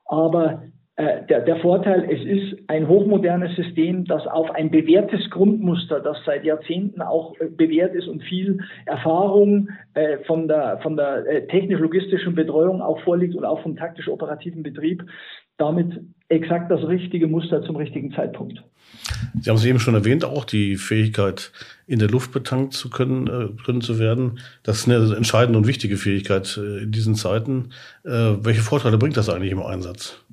Aber 0.04 0.52
äh, 0.52 0.56
der, 0.98 1.40
der 1.42 1.56
Vorteil, 1.56 2.08
es 2.10 2.24
ist 2.24 2.58
ein 2.68 2.88
hochmodernes 2.88 3.54
System, 3.54 4.06
das 4.06 4.26
auf 4.26 4.50
ein 4.52 4.70
bewährtes 4.70 5.28
Grundmuster, 5.28 6.00
das 6.00 6.16
seit 6.24 6.42
Jahrzehnten 6.44 7.02
auch 7.02 7.38
äh, 7.38 7.46
bewährt 7.46 7.94
ist 7.94 8.08
und 8.08 8.22
viel 8.22 8.60
Erfahrung 8.86 9.68
äh, 9.92 10.18
von 10.26 10.48
der, 10.48 10.78
von 10.82 10.96
der 10.96 11.26
äh, 11.26 11.46
technisch-logistischen 11.48 12.34
Betreuung 12.34 12.80
auch 12.80 12.98
vorliegt 13.00 13.34
und 13.34 13.44
auch 13.44 13.60
vom 13.60 13.76
taktisch-operativen 13.76 14.62
Betrieb, 14.62 15.04
damit 15.58 16.00
exakt 16.28 16.70
das 16.70 16.86
richtige 16.88 17.26
Muster 17.26 17.62
zum 17.62 17.76
richtigen 17.76 18.12
Zeitpunkt. 18.12 18.62
Sie 19.40 19.50
haben 19.50 19.56
es 19.56 19.64
eben 19.64 19.78
schon 19.78 19.94
erwähnt, 19.94 20.24
auch 20.24 20.44
die 20.44 20.76
Fähigkeit, 20.76 21.52
in 21.86 21.98
der 21.98 22.08
Luft 22.08 22.32
betankt 22.32 22.72
zu 22.72 22.88
können, 22.88 23.26
äh, 23.26 23.62
können 23.64 23.82
zu 23.82 23.98
werden. 23.98 24.38
Das 24.62 24.78
ist 24.78 24.88
eine 24.88 25.14
entscheidende 25.14 25.58
und 25.58 25.66
wichtige 25.66 25.98
Fähigkeit 25.98 26.58
äh, 26.58 26.84
in 26.84 26.90
diesen 26.90 27.14
Zeiten. 27.14 27.70
Äh, 28.04 28.10
welche 28.10 28.62
Vorteile 28.62 28.96
bringt 28.96 29.16
das 29.16 29.28
eigentlich 29.28 29.52
im 29.52 29.62
Einsatz? 29.62 30.24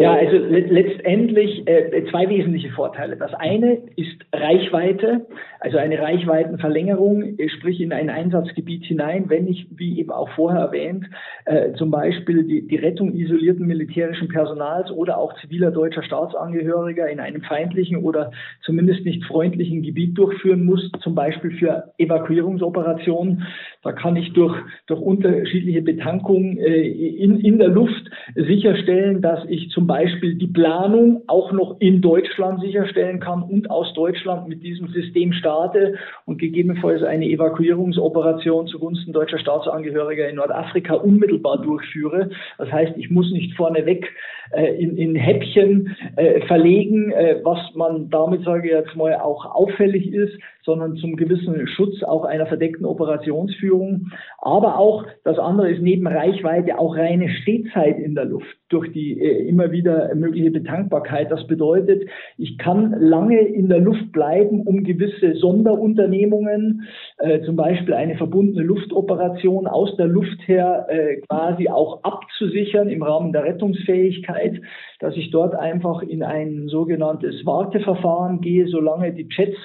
Ja, 0.00 0.14
also 0.14 0.36
letztendlich 0.36 1.66
äh, 1.66 2.04
zwei 2.10 2.28
wesentliche 2.28 2.70
Vorteile. 2.70 3.16
Das 3.16 3.34
eine 3.34 3.78
ist 3.96 4.24
Reichweite, 4.32 5.26
also 5.60 5.78
eine 5.78 6.00
Reichweitenverlängerung, 6.00 7.36
sprich 7.58 7.80
in 7.80 7.92
ein 7.92 8.10
Einsatzgebiet 8.10 8.84
hinein, 8.84 9.24
wenn 9.28 9.48
ich, 9.48 9.66
wie 9.74 9.98
eben 9.98 10.10
auch 10.10 10.28
vorher 10.30 10.60
erwähnt, 10.60 11.06
äh, 11.44 11.72
zum 11.72 11.90
Beispiel 11.90 12.44
die, 12.44 12.66
die 12.66 12.76
Rettung 12.76 13.12
isolierten 13.14 13.66
militärischen 13.66 14.28
Personals 14.28 14.90
oder 14.90 15.18
auch 15.18 15.34
ziviler 15.40 15.70
deutscher 15.70 16.02
Staatsangehöriger 16.02 17.08
in 17.08 17.20
einem 17.20 17.42
feindlichen 17.42 17.96
oder 17.96 18.30
zumindest 18.62 19.04
nicht 19.04 19.24
freundlichen 19.24 19.82
Gebiet 19.82 20.16
durchführen 20.16 20.64
muss, 20.64 20.90
zum 21.02 21.14
Beispiel 21.14 21.50
für 21.52 21.92
Evakuierungsoperationen. 21.98 23.46
Da 23.82 23.92
kann 23.92 24.16
ich 24.16 24.32
durch, 24.32 24.56
durch 24.86 25.00
unterschiedliche 25.00 25.82
Betankungen 25.82 26.58
äh, 26.58 26.82
in, 26.82 27.40
in 27.40 27.58
der 27.58 27.68
Luft 27.68 28.10
sicherstellen, 28.34 29.22
dass 29.22 29.44
ich 29.48 29.57
zum 29.70 29.86
Beispiel 29.86 30.36
die 30.36 30.46
Planung 30.46 31.22
auch 31.26 31.52
noch 31.52 31.80
in 31.80 32.00
Deutschland 32.00 32.60
sicherstellen 32.60 33.20
kann 33.20 33.42
und 33.42 33.70
aus 33.70 33.92
Deutschland 33.94 34.48
mit 34.48 34.62
diesem 34.62 34.88
System 34.88 35.32
starte 35.32 35.94
und 36.24 36.38
gegebenenfalls 36.38 37.02
eine 37.02 37.26
Evakuierungsoperation 37.26 38.66
zugunsten 38.66 39.12
deutscher 39.12 39.38
Staatsangehöriger 39.38 40.28
in 40.28 40.36
Nordafrika 40.36 40.94
unmittelbar 40.94 41.60
durchführe. 41.62 42.30
Das 42.58 42.70
heißt, 42.70 42.92
ich 42.96 43.10
muss 43.10 43.30
nicht 43.32 43.54
vorneweg 43.56 44.08
äh, 44.52 44.74
in, 44.82 44.96
in 44.96 45.14
Häppchen 45.14 45.96
äh, 46.16 46.40
verlegen, 46.46 47.12
äh, 47.12 47.40
was 47.42 47.58
man 47.74 48.10
damit, 48.10 48.44
sage 48.44 48.68
ich 48.68 48.74
jetzt 48.74 48.96
mal, 48.96 49.14
auch 49.16 49.44
auffällig 49.46 50.12
ist, 50.12 50.38
sondern 50.68 50.96
zum 50.96 51.16
gewissen 51.16 51.66
Schutz 51.66 52.02
auch 52.02 52.24
einer 52.24 52.46
verdeckten 52.46 52.84
Operationsführung. 52.84 54.10
Aber 54.38 54.78
auch 54.78 55.06
das 55.24 55.38
andere 55.38 55.70
ist 55.70 55.80
neben 55.80 56.06
Reichweite 56.06 56.78
auch 56.78 56.94
reine 56.94 57.30
Stehzeit 57.30 57.98
in 57.98 58.14
der 58.14 58.26
Luft 58.26 58.56
durch 58.68 58.92
die 58.92 59.18
äh, 59.18 59.47
immer 59.48 59.72
wieder 59.72 60.14
mögliche 60.14 60.50
Betankbarkeit. 60.50 61.30
Das 61.30 61.46
bedeutet, 61.46 62.08
ich 62.36 62.58
kann 62.58 62.94
lange 63.00 63.40
in 63.40 63.68
der 63.68 63.80
Luft 63.80 64.12
bleiben, 64.12 64.62
um 64.62 64.84
gewisse 64.84 65.34
Sonderunternehmungen, 65.36 66.84
äh, 67.18 67.40
zum 67.42 67.56
Beispiel 67.56 67.94
eine 67.94 68.16
verbundene 68.16 68.64
Luftoperation 68.64 69.66
aus 69.66 69.96
der 69.96 70.06
Luft 70.06 70.46
her 70.46 70.86
äh, 70.88 71.16
quasi 71.28 71.68
auch 71.68 72.04
abzusichern 72.04 72.88
im 72.88 73.02
Rahmen 73.02 73.32
der 73.32 73.44
Rettungsfähigkeit, 73.44 74.60
dass 75.00 75.16
ich 75.16 75.30
dort 75.30 75.54
einfach 75.54 76.02
in 76.02 76.22
ein 76.22 76.68
sogenanntes 76.68 77.44
Warteverfahren 77.46 78.40
gehe, 78.40 78.68
solange 78.68 79.12
die 79.12 79.28
Jets 79.30 79.58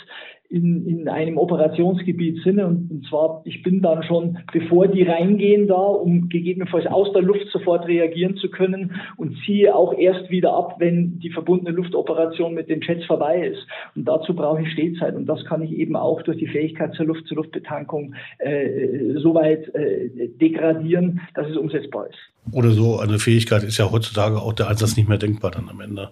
in, 0.54 0.86
in 0.88 1.10
einem 1.10 1.40
Operationsgebiet 1.40 2.44
sind. 2.44 2.60
Und, 2.60 2.92
und 2.92 3.08
zwar, 3.08 3.42
ich 3.44 3.64
bin 3.64 3.82
dann 3.82 4.04
schon, 4.04 4.38
bevor 4.52 4.88
die 4.88 5.02
reingehen 5.02 5.68
da, 5.68 5.74
um 5.74 6.30
gegebenenfalls 6.30 6.86
aus 6.86 7.12
der 7.14 7.24
Luft 7.24 7.48
sofort 7.52 7.88
reagieren 7.88 8.36
zu 8.38 8.50
können 8.50 8.92
und 9.18 9.36
ziehe 9.46 9.76
auch 9.76 9.98
erst 9.98 10.30
wieder 10.30 10.54
ab, 10.54 10.76
wenn 10.78 11.20
die 11.20 11.32
verbundene 11.32 11.76
Luftoperation 11.76 12.54
mit 12.54 12.70
den 12.70 12.82
Jets 12.82 13.04
vorbei 13.06 13.48
ist. 13.48 13.66
Und 13.96 14.08
dazu 14.08 14.36
brauche 14.36 14.62
ich 14.62 14.72
Stehzeit. 14.72 15.16
Und 15.16 15.26
das 15.26 15.44
kann 15.46 15.64
ich 15.64 15.72
eben 15.72 15.96
auch 15.96 16.22
durch 16.22 16.38
die 16.38 16.48
Fähigkeit 16.48 16.94
zur 16.94 17.08
Luft-zu-Luft-Betankung 17.08 18.14
äh, 18.38 19.16
so 19.16 19.34
weit 19.34 19.74
äh, 19.74 20.30
degradieren, 20.40 21.22
dass 21.34 21.50
es 21.50 21.58
umsetzbar 21.58 22.08
ist. 22.08 22.20
Oder 22.52 22.72
so 22.72 23.00
eine 23.00 23.18
Fähigkeit 23.18 23.64
ist 23.64 23.80
ja 23.80 23.92
heutzutage 23.92 24.38
auch 24.38 24.54
der 24.54 24.68
Einsatz 24.68 24.98
nicht 24.98 25.10
mehr 25.10 25.18
denkbar 25.18 25.50
dann 25.50 25.70
am 25.70 25.82
Ende. 25.82 26.12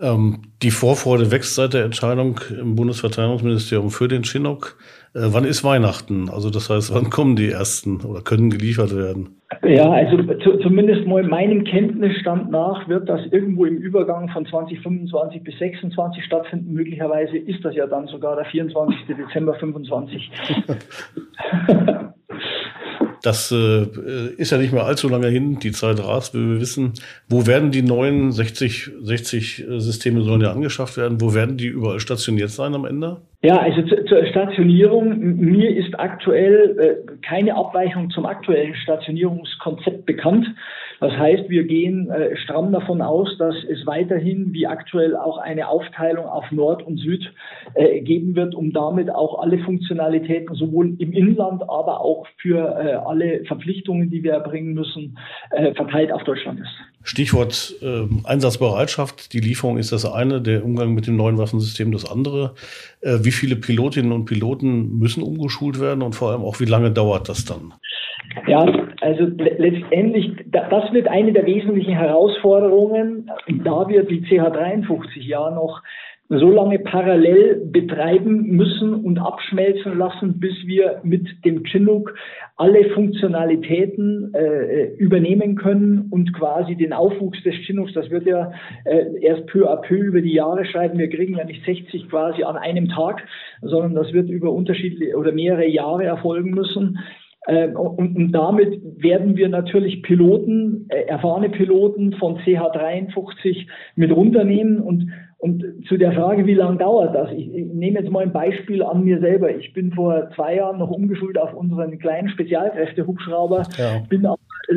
Ähm, 0.00 0.42
die 0.62 0.70
Vorfreude 0.70 1.30
wächst 1.30 1.54
seit 1.54 1.74
der 1.74 1.84
Entscheidung 1.84 2.40
im 2.58 2.74
Bundesverteidigungsministerium 2.74 3.90
für 3.90 4.08
den 4.08 4.22
Chinook. 4.22 4.78
Äh, 5.14 5.28
wann 5.32 5.44
ist 5.44 5.62
Weihnachten? 5.62 6.30
Also 6.30 6.48
das 6.48 6.70
heißt, 6.70 6.94
wann 6.94 7.10
kommen 7.10 7.36
die 7.36 7.50
ersten 7.50 8.00
oder 8.00 8.22
können 8.22 8.50
geliefert 8.50 8.96
werden? 8.96 9.40
Ja, 9.62 9.90
also 9.90 10.16
zu, 10.42 10.58
zumindest 10.58 11.06
mal 11.06 11.22
meinem 11.22 11.64
Kenntnisstand 11.64 12.50
nach 12.50 12.88
wird 12.88 13.08
das 13.08 13.20
irgendwo 13.30 13.66
im 13.66 13.76
Übergang 13.76 14.28
von 14.30 14.46
2025 14.46 15.42
bis 15.42 15.58
26 15.58 16.24
stattfinden. 16.24 16.72
Möglicherweise 16.72 17.36
ist 17.36 17.64
das 17.64 17.74
ja 17.74 17.86
dann 17.86 18.06
sogar 18.06 18.36
der 18.36 18.46
24. 18.46 18.96
Dezember 19.06 19.54
25. 19.54 20.30
Das 23.22 23.52
äh, 23.52 23.84
ist 24.36 24.50
ja 24.50 24.58
nicht 24.58 24.72
mehr 24.72 24.84
allzu 24.84 25.08
lange 25.08 25.28
hin, 25.28 25.58
die 25.58 25.72
Zeit 25.72 25.98
rast, 26.00 26.34
wie 26.34 26.38
wir 26.38 26.60
wissen. 26.60 26.94
Wo 27.28 27.46
werden 27.46 27.70
die 27.70 27.82
neuen 27.82 28.32
60, 28.32 28.90
60 29.02 29.68
äh, 29.68 29.80
Systeme 29.80 30.22
sollen 30.22 30.40
ja 30.40 30.52
angeschafft 30.52 30.96
werden? 30.96 31.20
Wo 31.20 31.34
werden 31.34 31.56
die 31.58 31.66
überall 31.66 32.00
stationiert 32.00 32.50
sein 32.50 32.74
am 32.74 32.86
Ende? 32.86 33.20
Ja, 33.42 33.56
also 33.56 33.80
zu, 33.82 34.04
zur 34.04 34.26
Stationierung. 34.26 35.18
Mir 35.18 35.74
ist 35.74 35.98
aktuell 35.98 36.78
äh, 36.78 37.16
keine 37.26 37.56
Abweichung 37.56 38.10
zum 38.10 38.26
aktuellen 38.26 38.74
Stationierungskonzept 38.74 40.04
bekannt. 40.04 40.46
Das 41.00 41.12
heißt, 41.12 41.48
wir 41.48 41.64
gehen 41.64 42.10
äh, 42.10 42.36
stramm 42.36 42.70
davon 42.70 43.00
aus, 43.00 43.34
dass 43.38 43.54
es 43.64 43.86
weiterhin 43.86 44.52
wie 44.52 44.66
aktuell 44.66 45.16
auch 45.16 45.38
eine 45.38 45.68
Aufteilung 45.68 46.26
auf 46.26 46.44
Nord 46.52 46.82
und 46.82 46.98
Süd 46.98 47.32
äh, 47.74 48.02
geben 48.02 48.36
wird, 48.36 48.54
um 48.54 48.74
damit 48.74 49.08
auch 49.08 49.40
alle 49.40 49.58
Funktionalitäten 49.60 50.54
sowohl 50.54 50.94
im 50.98 51.12
Inland, 51.12 51.62
aber 51.62 52.02
auch 52.02 52.26
für 52.36 52.58
äh, 52.58 52.92
alle 52.96 53.42
Verpflichtungen, 53.46 54.10
die 54.10 54.22
wir 54.22 54.32
erbringen 54.32 54.74
müssen, 54.74 55.16
äh, 55.52 55.72
verteilt 55.72 56.12
auf 56.12 56.24
Deutschland 56.24 56.60
ist. 56.60 56.90
Stichwort 57.02 57.76
äh, 57.80 58.06
Einsatzbereitschaft. 58.24 59.32
Die 59.32 59.40
Lieferung 59.40 59.78
ist 59.78 59.92
das 59.92 60.04
eine, 60.04 60.42
der 60.42 60.62
Umgang 60.62 60.92
mit 60.92 61.06
dem 61.06 61.16
neuen 61.16 61.38
Waffensystem 61.38 61.92
das 61.92 62.04
andere. 62.04 62.54
Äh, 63.00 63.24
wie 63.30 63.32
viele 63.32 63.54
Pilotinnen 63.54 64.10
und 64.10 64.24
Piloten 64.24 64.98
müssen 64.98 65.22
umgeschult 65.22 65.80
werden 65.80 66.02
und 66.02 66.16
vor 66.16 66.32
allem 66.32 66.42
auch, 66.42 66.58
wie 66.58 66.64
lange 66.64 66.90
dauert 66.90 67.28
das 67.28 67.44
dann? 67.44 67.72
Ja, 68.48 68.66
also 69.02 69.24
letztendlich, 69.38 70.32
das 70.50 70.92
wird 70.92 71.06
eine 71.06 71.32
der 71.32 71.46
wesentlichen 71.46 71.92
Herausforderungen, 71.92 73.30
da 73.64 73.88
wir 73.88 74.02
die 74.02 74.22
CH53 74.22 75.20
ja 75.20 75.48
noch 75.52 75.80
so 76.38 76.48
lange 76.48 76.78
parallel 76.78 77.60
betreiben 77.72 78.46
müssen 78.50 78.94
und 78.94 79.18
abschmelzen 79.18 79.98
lassen, 79.98 80.38
bis 80.38 80.54
wir 80.64 81.00
mit 81.02 81.26
dem 81.44 81.64
Chinook 81.64 82.14
alle 82.56 82.88
Funktionalitäten 82.90 84.32
äh, 84.32 84.94
übernehmen 84.94 85.56
können 85.56 86.06
und 86.10 86.32
quasi 86.32 86.76
den 86.76 86.92
Aufwuchs 86.92 87.42
des 87.42 87.56
Chinooks, 87.66 87.94
das 87.94 88.10
wird 88.10 88.26
ja 88.26 88.52
äh, 88.84 89.06
erst 89.20 89.46
peu 89.46 89.68
à 89.68 89.80
peu 89.82 89.96
über 89.96 90.20
die 90.20 90.34
Jahre 90.34 90.64
schreiben. 90.64 91.00
Wir 91.00 91.10
kriegen 91.10 91.36
ja 91.36 91.44
nicht 91.44 91.64
60 91.64 92.08
quasi 92.08 92.44
an 92.44 92.56
einem 92.56 92.88
Tag, 92.88 93.26
sondern 93.60 93.94
das 93.94 94.12
wird 94.12 94.28
über 94.28 94.52
unterschiedliche 94.52 95.16
oder 95.16 95.32
mehrere 95.32 95.66
Jahre 95.66 96.04
erfolgen 96.04 96.50
müssen. 96.50 97.00
Ähm, 97.48 97.74
und, 97.74 98.30
damit 98.32 98.80
werden 99.02 99.36
wir 99.36 99.48
natürlich 99.48 100.02
Piloten, 100.02 100.86
äh, 100.90 101.06
erfahrene 101.06 101.48
Piloten 101.48 102.12
von 102.12 102.36
CH53 102.38 103.66
mit 103.96 104.12
runternehmen 104.14 104.80
und 104.80 105.10
und 105.40 105.64
zu 105.88 105.96
der 105.96 106.12
Frage, 106.12 106.44
wie 106.44 106.52
lange 106.52 106.76
dauert 106.76 107.14
das? 107.14 107.30
Ich, 107.32 107.48
ich, 107.54 107.66
nehme 107.72 108.00
jetzt 108.00 108.10
mal 108.10 108.22
ein 108.22 108.32
Beispiel 108.32 108.82
an 108.82 109.04
mir 109.04 109.20
selber. 109.20 109.50
Ich 109.50 109.72
bin 109.72 109.90
vor 109.90 110.28
zwei 110.36 110.56
Jahren 110.56 110.78
noch 110.78 110.90
umgeschult 110.90 111.38
auf 111.38 111.54
unseren 111.54 111.98
kleinen 111.98 112.28
Spezialkräfte-Hubschrauber, 112.28 113.62
ja. 113.78 114.02
bin 114.10 114.26
auch 114.26 114.36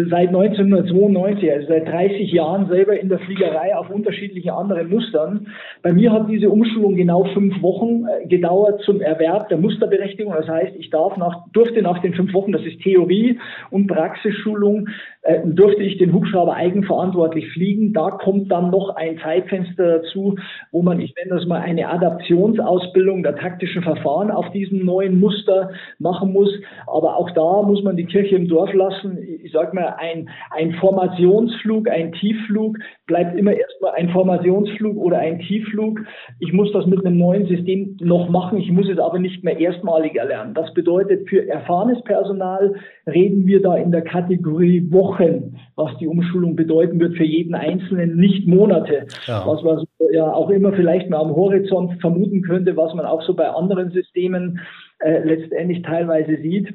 seit 0.09 0.29
1992, 0.29 1.51
also 1.51 1.67
seit 1.67 1.87
30 1.87 2.31
Jahren 2.31 2.67
selber 2.67 2.99
in 2.99 3.09
der 3.09 3.19
Fliegerei 3.19 3.75
auf 3.75 3.89
unterschiedliche 3.89 4.53
andere 4.53 4.83
Mustern. 4.85 5.47
Bei 5.83 5.93
mir 5.93 6.11
hat 6.11 6.29
diese 6.29 6.49
Umschulung 6.49 6.95
genau 6.95 7.25
fünf 7.25 7.61
Wochen 7.61 8.05
äh, 8.07 8.25
gedauert 8.27 8.81
zum 8.85 9.01
Erwerb 9.01 9.49
der 9.49 9.57
Musterberechtigung. 9.57 10.33
Das 10.33 10.47
heißt, 10.47 10.75
ich 10.77 10.89
darf 10.89 11.17
nach, 11.17 11.45
durfte 11.53 11.81
nach 11.81 11.99
den 11.99 12.13
fünf 12.13 12.33
Wochen, 12.33 12.53
das 12.53 12.63
ist 12.63 12.81
Theorie 12.81 13.37
und 13.69 13.87
Praxisschulung, 13.87 14.87
äh, 15.21 15.41
durfte 15.45 15.83
ich 15.83 15.97
den 15.97 16.13
Hubschrauber 16.13 16.55
eigenverantwortlich 16.55 17.51
fliegen. 17.51 17.93
Da 17.93 18.11
kommt 18.11 18.51
dann 18.51 18.71
noch 18.71 18.95
ein 18.95 19.19
Zeitfenster 19.19 19.99
dazu, 19.99 20.37
wo 20.71 20.81
man, 20.81 20.99
ich 20.99 21.13
nenne 21.15 21.39
das 21.39 21.47
mal, 21.47 21.61
eine 21.61 21.89
Adaptionsausbildung 21.89 23.23
der 23.23 23.35
taktischen 23.35 23.83
Verfahren 23.83 24.31
auf 24.31 24.51
diesem 24.51 24.85
neuen 24.85 25.19
Muster 25.19 25.71
machen 25.99 26.33
muss. 26.33 26.49
Aber 26.87 27.17
auch 27.17 27.29
da 27.31 27.61
muss 27.61 27.83
man 27.83 27.97
die 27.97 28.05
Kirche 28.05 28.35
im 28.35 28.47
Dorf 28.47 28.73
lassen. 28.73 29.17
Ich 29.43 29.51
sage 29.51 29.75
mal, 29.75 29.95
ein, 29.97 30.29
ein 30.51 30.73
Formationsflug, 30.73 31.89
ein 31.89 32.11
Tiefflug 32.13 32.77
bleibt 33.05 33.37
immer 33.37 33.53
erstmal 33.53 33.93
ein 33.93 34.09
Formationsflug 34.09 34.97
oder 34.97 35.19
ein 35.19 35.39
Tiefflug. 35.39 35.99
Ich 36.39 36.53
muss 36.53 36.71
das 36.71 36.85
mit 36.85 37.05
einem 37.05 37.17
neuen 37.17 37.47
System 37.47 37.97
noch 38.01 38.29
machen. 38.29 38.59
Ich 38.59 38.71
muss 38.71 38.89
es 38.89 38.99
aber 38.99 39.19
nicht 39.19 39.43
mehr 39.43 39.59
erstmalig 39.59 40.15
erlernen. 40.15 40.53
Das 40.53 40.73
bedeutet, 40.73 41.27
für 41.29 41.47
erfahrenes 41.47 42.01
Personal 42.03 42.75
reden 43.07 43.45
wir 43.45 43.61
da 43.61 43.75
in 43.75 43.91
der 43.91 44.03
Kategorie 44.03 44.87
Wochen 44.91 45.53
was 45.75 45.97
die 45.97 46.07
Umschulung 46.07 46.55
bedeuten 46.55 46.99
wird 46.99 47.17
für 47.17 47.23
jeden 47.23 47.55
Einzelnen, 47.55 48.15
nicht 48.15 48.47
Monate. 48.47 49.07
Ja. 49.25 49.45
Was 49.45 49.63
man 49.63 49.79
so, 49.99 50.09
ja 50.11 50.31
auch 50.31 50.49
immer 50.49 50.73
vielleicht 50.73 51.09
mal 51.09 51.19
am 51.19 51.35
Horizont 51.35 51.99
vermuten 51.99 52.41
könnte, 52.41 52.77
was 52.77 52.93
man 52.93 53.05
auch 53.05 53.21
so 53.23 53.33
bei 53.33 53.49
anderen 53.49 53.91
Systemen 53.91 54.59
äh, 54.99 55.23
letztendlich 55.23 55.81
teilweise 55.81 56.37
sieht. 56.37 56.73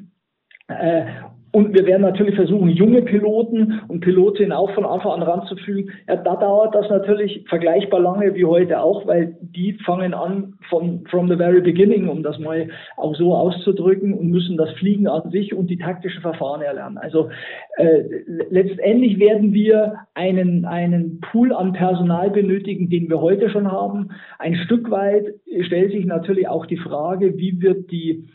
Äh, 0.67 1.05
und 1.51 1.73
wir 1.73 1.85
werden 1.85 2.03
natürlich 2.03 2.35
versuchen, 2.35 2.69
junge 2.69 3.01
Piloten 3.01 3.81
und 3.87 4.01
Pilotinnen 4.01 4.51
auch 4.51 4.71
von 4.71 4.85
Anfang 4.85 5.13
an 5.13 5.23
ranzufügen. 5.23 5.91
Ja, 6.07 6.15
da 6.17 6.35
dauert 6.35 6.75
das 6.75 6.89
natürlich 6.89 7.43
vergleichbar 7.49 7.99
lange 7.99 8.35
wie 8.35 8.45
heute 8.45 8.81
auch, 8.81 9.07
weil 9.07 9.35
die 9.41 9.73
fangen 9.85 10.13
an 10.13 10.53
von 10.69 11.05
from 11.09 11.27
the 11.27 11.35
very 11.35 11.61
beginning, 11.61 12.07
um 12.07 12.21
das 12.21 12.37
mal 12.37 12.69
auch 12.97 13.15
so 13.15 13.33
auszudrücken, 13.35 14.13
und 14.13 14.29
müssen 14.29 14.57
das 14.57 14.71
Fliegen 14.73 15.07
an 15.07 15.31
sich 15.31 15.55
und 15.55 15.67
die 15.69 15.77
taktischen 15.77 16.21
Verfahren 16.21 16.61
erlernen. 16.61 16.99
Also 16.99 17.29
äh, 17.77 18.03
letztendlich 18.49 19.19
werden 19.19 19.53
wir 19.53 19.95
einen, 20.13 20.65
einen 20.65 21.19
Pool 21.19 21.51
an 21.53 21.73
Personal 21.73 22.29
benötigen, 22.29 22.89
den 22.89 23.09
wir 23.09 23.21
heute 23.21 23.49
schon 23.49 23.71
haben. 23.71 24.09
Ein 24.37 24.55
Stück 24.55 24.91
weit 24.91 25.33
stellt 25.61 25.91
sich 25.91 26.05
natürlich 26.05 26.47
auch 26.47 26.67
die 26.67 26.77
Frage, 26.77 27.37
wie 27.37 27.59
wird 27.61 27.91
die 27.91 28.27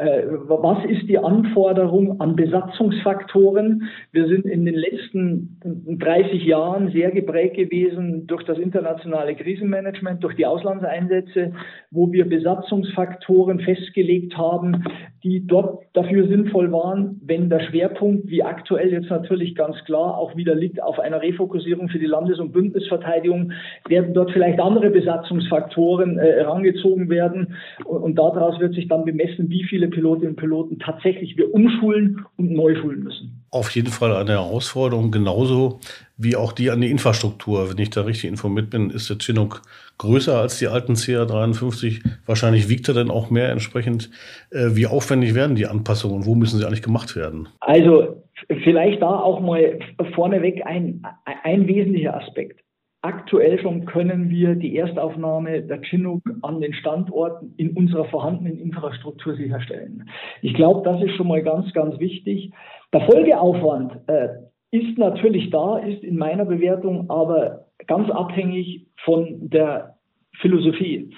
was 0.00 0.84
ist 0.86 1.08
die 1.08 1.18
Anforderung 1.18 2.20
an 2.20 2.34
Besatzungsfaktoren? 2.34 3.88
Wir 4.12 4.28
sind 4.28 4.46
in 4.46 4.64
den 4.64 4.74
letzten 4.74 5.60
30 5.98 6.44
Jahren 6.44 6.90
sehr 6.90 7.10
geprägt 7.10 7.56
gewesen 7.56 8.26
durch 8.26 8.44
das 8.44 8.58
internationale 8.58 9.34
Krisenmanagement, 9.34 10.24
durch 10.24 10.36
die 10.36 10.46
Auslandseinsätze, 10.46 11.52
wo 11.90 12.10
wir 12.12 12.28
Besatzungsfaktoren 12.28 13.60
festgelegt 13.60 14.36
haben, 14.36 14.84
die 15.22 15.46
dort 15.46 15.84
dafür 15.92 16.26
sinnvoll 16.28 16.72
waren, 16.72 17.20
wenn 17.24 17.50
der 17.50 17.60
Schwerpunkt, 17.60 18.30
wie 18.30 18.42
aktuell 18.42 18.90
jetzt 18.90 19.10
natürlich 19.10 19.54
ganz 19.54 19.76
klar 19.84 20.16
auch 20.16 20.34
wieder 20.34 20.54
liegt, 20.54 20.82
auf 20.82 20.98
einer 20.98 21.20
Refokussierung 21.20 21.88
für 21.88 21.98
die 21.98 22.06
Landes- 22.06 22.38
und 22.38 22.52
Bündnisverteidigung, 22.52 23.52
werden 23.86 24.14
dort 24.14 24.30
vielleicht 24.30 24.60
andere 24.60 24.88
Besatzungsfaktoren 24.88 26.18
äh, 26.18 26.36
herangezogen 26.38 27.10
werden. 27.10 27.54
Und, 27.84 27.98
und 28.02 28.18
daraus 28.18 28.58
wird 28.60 28.74
sich 28.74 28.88
dann 28.88 29.04
bemessen, 29.04 29.50
wie 29.50 29.64
viele 29.64 29.89
Pilotinnen 29.90 30.30
und 30.30 30.36
Piloten 30.36 30.78
tatsächlich 30.78 31.36
wir 31.36 31.52
umschulen 31.52 32.24
und 32.36 32.50
neu 32.52 32.74
schulen 32.76 33.02
müssen. 33.02 33.44
Auf 33.50 33.70
jeden 33.70 33.90
Fall 33.90 34.14
eine 34.14 34.32
Herausforderung, 34.32 35.10
genauso 35.10 35.80
wie 36.16 36.36
auch 36.36 36.52
die 36.52 36.70
an 36.70 36.80
die 36.80 36.90
Infrastruktur. 36.90 37.70
Wenn 37.70 37.78
ich 37.78 37.90
da 37.90 38.02
richtig 38.02 38.30
informiert 38.30 38.70
bin, 38.70 38.90
ist 38.90 39.10
der 39.10 39.18
Chinook 39.18 39.62
größer 39.98 40.38
als 40.38 40.58
die 40.58 40.68
alten 40.68 40.94
CA53. 40.94 42.02
Wahrscheinlich 42.26 42.68
wiegt 42.68 42.88
er 42.88 42.94
dann 42.94 43.10
auch 43.10 43.30
mehr 43.30 43.50
entsprechend. 43.50 44.10
Äh, 44.50 44.70
wie 44.76 44.86
aufwendig 44.86 45.34
werden 45.34 45.56
die 45.56 45.66
Anpassungen 45.66 46.16
und 46.18 46.26
wo 46.26 46.34
müssen 46.34 46.58
sie 46.58 46.66
eigentlich 46.66 46.82
gemacht 46.82 47.16
werden? 47.16 47.48
Also 47.60 48.22
vielleicht 48.62 49.02
da 49.02 49.10
auch 49.10 49.40
mal 49.40 49.78
vorneweg 50.14 50.64
ein, 50.64 51.02
ein 51.44 51.66
wesentlicher 51.66 52.16
Aspekt. 52.16 52.60
Aktuell 53.02 53.58
schon 53.60 53.86
können 53.86 54.28
wir 54.28 54.54
die 54.54 54.76
Erstaufnahme 54.76 55.62
der 55.62 55.80
Chinook 55.80 56.22
an 56.42 56.60
den 56.60 56.74
Standorten 56.74 57.54
in 57.56 57.70
unserer 57.70 58.04
vorhandenen 58.06 58.58
Infrastruktur 58.58 59.36
sicherstellen. 59.36 60.06
Ich 60.42 60.52
glaube, 60.52 60.82
das 60.84 61.02
ist 61.02 61.16
schon 61.16 61.28
mal 61.28 61.42
ganz, 61.42 61.72
ganz 61.72 61.98
wichtig. 61.98 62.52
Der 62.92 63.00
Folgeaufwand 63.02 64.00
äh, 64.06 64.28
ist 64.70 64.98
natürlich 64.98 65.48
da, 65.48 65.78
ist 65.78 66.04
in 66.04 66.16
meiner 66.16 66.44
Bewertung 66.44 67.08
aber 67.08 67.66
ganz 67.86 68.10
abhängig 68.10 68.86
von 69.04 69.48
der 69.48 69.96
Philosophie. 70.40 71.10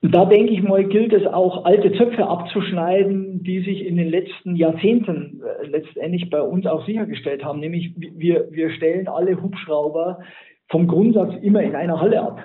Da 0.00 0.24
denke 0.24 0.52
ich 0.52 0.62
mal, 0.62 0.84
gilt 0.84 1.12
es 1.12 1.26
auch, 1.26 1.64
alte 1.64 1.92
Zöpfe 1.92 2.26
abzuschneiden, 2.26 3.42
die 3.42 3.60
sich 3.60 3.84
in 3.84 3.96
den 3.96 4.08
letzten 4.08 4.56
Jahrzehnten 4.56 5.42
äh, 5.42 5.66
letztendlich 5.66 6.30
bei 6.30 6.40
uns 6.40 6.66
auch 6.66 6.86
sichergestellt 6.86 7.44
haben. 7.44 7.60
Nämlich 7.60 7.92
wir, 7.96 8.48
wir 8.50 8.70
stellen 8.70 9.08
alle 9.08 9.42
Hubschrauber 9.42 10.20
vom 10.68 10.86
Grundsatz 10.86 11.34
immer 11.42 11.62
in 11.62 11.74
einer 11.74 12.00
Halle 12.00 12.20
ab. 12.20 12.42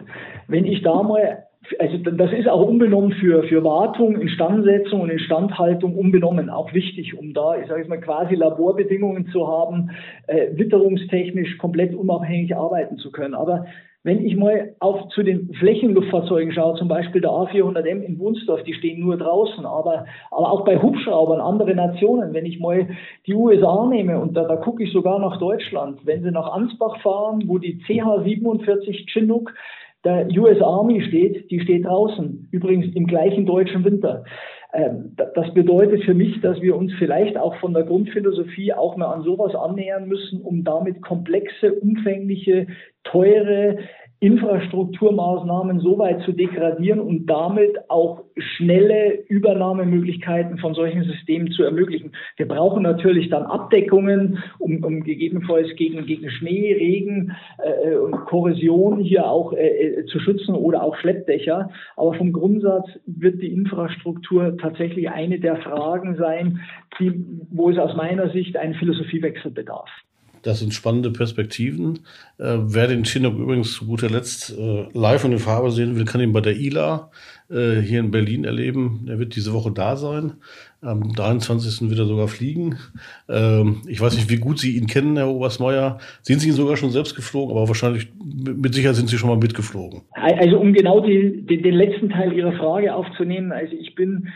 Wenn 0.48 0.66
ich 0.66 0.82
da 0.82 1.02
mal, 1.02 1.46
also 1.80 1.98
das 1.98 2.32
ist 2.34 2.48
auch 2.48 2.68
unbenommen 2.68 3.14
für, 3.14 3.44
für 3.44 3.64
Wartung, 3.64 4.20
Instandsetzung 4.20 5.02
und 5.02 5.10
Instandhaltung 5.10 5.96
unbenommen, 5.96 6.50
auch 6.50 6.74
wichtig, 6.74 7.18
um 7.18 7.34
da, 7.34 7.56
ich 7.60 7.68
sage 7.68 7.82
jetzt 7.82 7.90
mal, 7.90 8.00
quasi 8.00 8.36
Laborbedingungen 8.36 9.28
zu 9.28 9.48
haben, 9.48 9.92
äh, 10.28 10.48
witterungstechnisch 10.54 11.58
komplett 11.58 11.96
unabhängig 11.96 12.56
arbeiten 12.56 12.98
zu 12.98 13.12
können. 13.12 13.34
Aber 13.34 13.66
wenn 14.04 14.26
ich 14.26 14.36
mal 14.36 14.76
auf 14.80 15.10
zu 15.10 15.22
den 15.22 15.54
Flächenluftfahrzeugen 15.54 16.52
schaue, 16.54 16.76
zum 16.76 16.88
Beispiel 16.88 17.22
der 17.22 17.30
A400M 17.30 18.02
in 18.02 18.18
Wunsdorf, 18.18 18.64
die 18.64 18.74
stehen 18.74 19.00
nur 19.00 19.18
draußen, 19.18 19.66
aber, 19.66 20.06
aber 20.32 20.52
auch 20.52 20.66
bei 20.66 20.82
Hubschraubern, 20.82 21.40
andere 21.40 21.76
Nationen, 21.76 22.34
wenn 22.34 22.46
ich 22.46 22.60
mal 22.60 22.88
die 23.28 23.36
USA 23.36 23.86
nehme 23.88 24.20
und 24.20 24.36
da, 24.36 24.46
da 24.46 24.56
gucke 24.56 24.84
ich 24.84 24.92
sogar 24.92 25.20
nach 25.20 25.38
Deutschland, 25.38 26.00
wenn 26.06 26.24
sie 26.24 26.32
nach 26.32 26.52
Ansbach 26.52 27.00
fahren, 27.02 27.44
wo 27.46 27.60
die 27.60 27.78
CH-47 27.86 29.08
Chinook 29.12 29.54
der 30.04 30.28
US 30.36 30.60
Army 30.62 31.02
steht, 31.02 31.52
die 31.52 31.60
steht 31.60 31.86
draußen, 31.86 32.48
übrigens 32.52 32.96
im 32.96 33.06
gleichen 33.06 33.46
deutschen 33.46 33.84
Winter. 33.86 34.24
Ähm, 34.74 35.16
das 35.36 35.54
bedeutet 35.54 36.04
für 36.04 36.14
mich, 36.14 36.40
dass 36.42 36.62
wir 36.62 36.76
uns 36.76 36.94
vielleicht 36.98 37.38
auch 37.38 37.56
von 37.58 37.74
der 37.74 37.84
Grundphilosophie 37.84 38.74
auch 38.74 38.96
mal 38.96 39.14
an 39.14 39.24
sowas 39.24 39.54
annähern 39.54 40.08
müssen, 40.08 40.42
um 40.42 40.64
damit 40.64 41.02
komplexe, 41.02 41.74
umfängliche, 41.74 42.68
teure 43.04 43.80
Infrastrukturmaßnahmen 44.22 45.80
so 45.80 45.98
weit 45.98 46.22
zu 46.22 46.32
degradieren 46.32 47.00
und 47.00 47.26
damit 47.26 47.90
auch 47.90 48.24
schnelle 48.38 49.14
Übernahmemöglichkeiten 49.28 50.60
von 50.60 50.76
solchen 50.76 51.04
Systemen 51.04 51.52
zu 51.52 51.64
ermöglichen. 51.64 52.12
Wir 52.38 52.48
brauchen 52.48 52.84
natürlich 52.84 53.30
dann 53.30 53.44
Abdeckungen, 53.44 54.38
um, 54.60 54.84
um 54.84 55.04
gegebenenfalls 55.04 55.76
gegen, 55.76 56.06
gegen 56.06 56.30
Schnee, 56.30 56.72
Regen 56.72 57.36
äh, 57.58 57.96
und 57.96 58.12
Korrosion 58.26 59.00
hier 59.00 59.26
auch 59.28 59.54
äh, 59.54 59.66
äh, 59.66 60.06
zu 60.06 60.20
schützen 60.20 60.54
oder 60.54 60.84
auch 60.84 60.96
Schleppdächer. 60.98 61.72
Aber 61.96 62.14
vom 62.14 62.32
Grundsatz 62.32 62.88
wird 63.08 63.42
die 63.42 63.52
Infrastruktur 63.52 64.56
tatsächlich 64.60 65.10
eine 65.10 65.40
der 65.40 65.56
Fragen 65.56 66.16
sein, 66.18 66.60
die, 67.00 67.26
wo 67.50 67.72
es 67.72 67.80
aus 67.80 67.96
meiner 67.96 68.30
Sicht 68.30 68.56
einen 68.56 68.76
Philosophiewechsel 68.76 69.50
bedarf. 69.50 69.90
Das 70.44 70.60
sind 70.60 70.74
spannende 70.74 71.12
Perspektiven. 71.12 72.00
Äh, 72.38 72.58
wer 72.60 72.88
den 72.88 73.04
Chinook 73.04 73.38
übrigens 73.38 73.74
zu 73.74 73.86
guter 73.86 74.10
Letzt 74.10 74.58
äh, 74.58 74.86
live 74.94 75.24
und 75.26 75.34
in 75.34 75.40
Farbe 75.40 75.72
sehen 75.72 75.96
will, 75.96 76.06
kann 76.06 76.22
ihn 76.22 76.34
bei 76.34 76.42
der 76.42 76.56
ILA 76.56 77.12
äh, 77.50 77.82
hier 77.82 78.00
in 78.00 78.12
Berlin 78.12 78.46
erleben. 78.46 79.06
Er 79.08 79.20
wird 79.20 79.36
diese 79.36 79.54
Woche 79.54 79.72
da 79.72 79.96
sein. 79.96 80.34
Am 80.82 81.14
23. 81.14 81.90
wird 81.90 82.00
er 82.00 82.06
sogar 82.06 82.28
fliegen. 82.28 82.78
Ähm, 83.30 83.82
ich 83.88 84.02
weiß 84.02 84.16
nicht, 84.16 84.30
wie 84.30 84.38
gut 84.38 84.60
Sie 84.60 84.78
ihn 84.78 84.88
kennen, 84.88 85.16
Herr 85.16 85.30
Obersmeier. 85.30 86.00
Sind 86.24 86.40
Sie 86.40 86.48
ihn 86.48 86.56
sogar 86.56 86.76
schon 86.76 86.90
selbst 86.90 87.16
geflogen? 87.16 87.56
Aber 87.56 87.68
wahrscheinlich, 87.68 88.08
mit 88.24 88.74
Sicherheit 88.74 88.96
sind 88.96 89.10
Sie 89.10 89.18
schon 89.18 89.30
mal 89.30 89.38
mitgeflogen. 89.38 90.02
Also 90.14 90.60
um 90.60 90.74
genau 90.74 91.02
die, 91.02 91.46
den, 91.46 91.62
den 91.62 91.76
letzten 91.76 92.10
Teil 92.10 92.34
Ihrer 92.34 92.54
Frage 92.54 92.96
aufzunehmen. 92.96 93.52
Also 93.52 93.74
ich 93.76 93.94
bin 93.94 94.30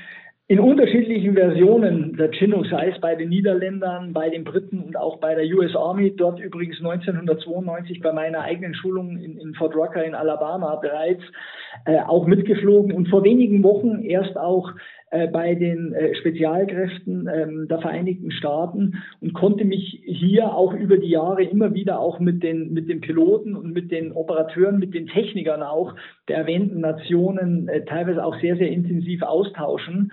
in 0.48 0.60
unterschiedlichen 0.60 1.34
Versionen 1.34 2.16
der 2.18 2.32
Chinook, 2.32 2.68
sei 2.68 2.90
es 2.90 3.02
bei 3.02 3.16
den 3.16 3.30
Niederländern, 3.30 4.14
bei 4.14 4.30
den 4.30 4.44
Briten 4.44 4.80
und 4.80 4.96
auch 4.96 5.18
bei 5.18 5.34
der 5.34 5.46
US 5.56 5.76
Army, 5.76 6.16
dort 6.16 6.40
übrigens 6.40 6.78
1992 6.78 8.00
bei 8.02 8.14
meiner 8.14 8.42
eigenen 8.42 8.76
Schulung 8.76 9.18
in, 9.18 9.40
in 9.40 9.56
Fort 9.56 9.76
Rucker 9.76 10.04
in 10.04 10.14
Alabama 10.14 10.76
bereits 10.76 11.24
äh, 11.86 12.00
auch 12.00 12.26
mitgeflogen 12.26 12.92
und 12.92 13.10
vor 13.10 13.24
wenigen 13.24 13.64
Wochen 13.64 14.02
erst 14.02 14.38
auch 14.38 14.72
äh, 15.12 15.28
bei 15.28 15.56
den 15.56 15.94
äh, 15.94 16.16
Spezialkräften 16.16 17.30
ähm, 17.34 17.68
der 17.68 17.80
Vereinigten 17.80 18.32
Staaten 18.32 19.04
und 19.22 19.34
konnte 19.34 19.64
mich 19.64 20.02
hier 20.06 20.54
auch 20.54 20.74
über 20.74 20.98
die 20.98 21.10
Jahre 21.10 21.44
immer 21.44 21.74
wieder 21.74 22.00
auch 22.00 22.20
mit 22.20 22.44
den, 22.44 22.74
mit 22.74 22.90
den 22.90 23.02
Piloten 23.02 23.56
und 23.56 23.72
mit 23.72 23.92
den 23.92 24.12
Operateuren, 24.12 24.80
mit 24.80 24.94
den 24.94 25.08
Technikern 25.08 25.64
auch 25.64 25.94
der 26.28 26.38
erwähnten 26.38 26.82
Nationen 26.82 27.68
äh, 27.68 27.86
teilweise 27.86 28.26
auch 28.26 28.40
sehr, 28.42 28.58
sehr 28.58 28.70
intensiv 28.70 29.22
austauschen 29.22 30.12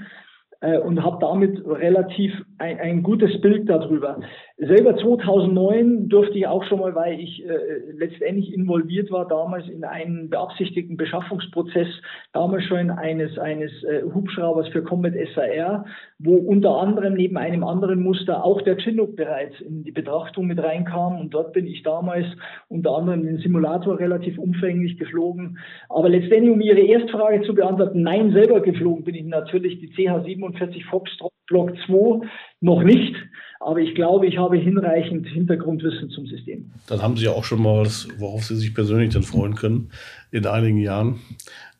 äh, 0.60 0.78
und 0.78 1.02
habe 1.02 1.18
damit 1.20 1.60
relativ 1.66 2.32
ein, 2.58 2.78
ein, 2.78 3.02
gutes 3.02 3.40
Bild 3.40 3.68
darüber. 3.68 4.20
Selber 4.58 4.96
2009 4.96 6.08
durfte 6.08 6.38
ich 6.38 6.46
auch 6.46 6.64
schon 6.64 6.80
mal, 6.80 6.94
weil 6.94 7.18
ich 7.18 7.44
äh, 7.44 7.56
letztendlich 7.96 8.54
involviert 8.54 9.10
war, 9.10 9.26
damals 9.26 9.68
in 9.68 9.84
einen 9.84 10.30
beabsichtigten 10.30 10.96
Beschaffungsprozess, 10.96 11.88
damals 12.32 12.64
schon 12.64 12.90
eines, 12.90 13.38
eines 13.38 13.70
äh, 13.84 14.02
Hubschraubers 14.02 14.68
für 14.68 14.82
Combat 14.82 15.14
SAR, 15.34 15.84
wo 16.18 16.36
unter 16.36 16.76
anderem 16.78 17.14
neben 17.14 17.36
einem 17.36 17.64
anderen 17.64 18.02
Muster 18.02 18.44
auch 18.44 18.62
der 18.62 18.76
Chinook 18.78 19.16
bereits 19.16 19.60
in 19.60 19.84
die 19.84 19.92
Betrachtung 19.92 20.46
mit 20.46 20.62
reinkam. 20.62 21.20
Und 21.20 21.34
dort 21.34 21.52
bin 21.52 21.66
ich 21.66 21.82
damals 21.82 22.26
unter 22.68 22.96
anderem 22.96 23.24
den 23.24 23.38
Simulator 23.38 23.98
relativ 23.98 24.38
umfänglich 24.38 24.98
geflogen. 24.98 25.58
Aber 25.88 26.08
letztendlich, 26.08 26.52
um 26.52 26.60
Ihre 26.60 26.80
Erstfrage 26.80 27.42
zu 27.42 27.54
beantworten, 27.54 28.02
nein, 28.02 28.32
selber 28.32 28.60
geflogen 28.60 29.04
bin 29.04 29.14
ich 29.14 29.24
natürlich 29.24 29.80
die 29.80 29.88
CH-47 29.88 30.88
Foxtrot 30.88 31.32
Block 31.46 31.72
2 31.86 32.26
noch 32.62 32.82
nicht. 32.82 33.14
Aber 33.60 33.78
ich 33.78 33.94
glaube, 33.94 34.26
ich 34.26 34.38
habe 34.38 34.56
hinreichend 34.56 35.28
Hintergrundwissen 35.28 36.10
zum 36.10 36.26
System. 36.26 36.72
Dann 36.88 37.00
haben 37.00 37.16
Sie 37.16 37.26
ja 37.26 37.30
auch 37.30 37.44
schon 37.44 37.62
mal 37.62 37.82
was, 37.82 38.08
worauf 38.18 38.44
Sie 38.44 38.56
sich 38.56 38.74
persönlich 38.74 39.12
dann 39.12 39.22
freuen 39.22 39.54
können 39.54 39.90
in 40.32 40.46
einigen 40.46 40.78
Jahren, 40.78 41.20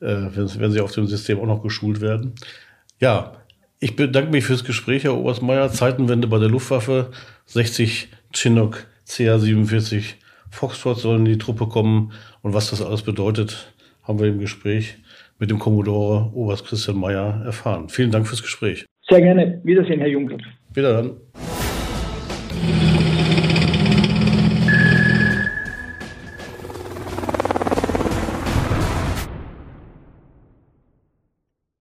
äh, 0.01 0.07
wenn, 0.07 0.49
wenn 0.61 0.71
Sie 0.71 0.81
auf 0.81 0.92
dem 0.92 1.07
System 1.07 1.40
auch 1.40 1.47
noch 1.47 1.62
geschult 1.62 2.01
werden. 2.01 2.35
Ja, 3.01 3.33
ich 3.81 3.97
bedanke 3.97 4.31
mich 4.31 4.45
fürs 4.45 4.62
Gespräch, 4.64 5.03
Herr 5.03 5.16
Obersmeier. 5.16 5.71
Zeitenwende 5.71 6.29
bei 6.29 6.38
der 6.38 6.49
Luftwaffe. 6.49 7.11
60 7.47 8.09
Chinook 8.33 8.87
CA-47 9.07 10.14
Foxtrot 10.51 10.99
sollen 10.99 11.27
in 11.27 11.33
die 11.33 11.38
Truppe 11.38 11.66
kommen. 11.66 12.12
Und 12.42 12.55
was 12.55 12.71
das 12.71 12.81
alles 12.81 13.03
bedeutet, 13.03 13.75
haben 14.05 14.21
wir 14.21 14.29
im 14.29 14.38
Gespräch 14.38 14.99
mit 15.40 15.51
dem 15.51 15.59
Kommodore 15.59 16.31
Oberst 16.33 16.64
Christian 16.66 16.99
Meyer 16.99 17.42
erfahren. 17.45 17.88
Vielen 17.88 18.12
Dank 18.12 18.29
fürs 18.29 18.42
Gespräch. 18.42 18.87
Sehr 19.09 19.21
gerne. 19.21 19.61
Wiedersehen, 19.64 19.99
Herr 19.99 20.09
Juncker. 20.09 20.38
Wieder 20.75 20.95
dann. 20.95 21.17
Bundeswehr. 21.35 21.52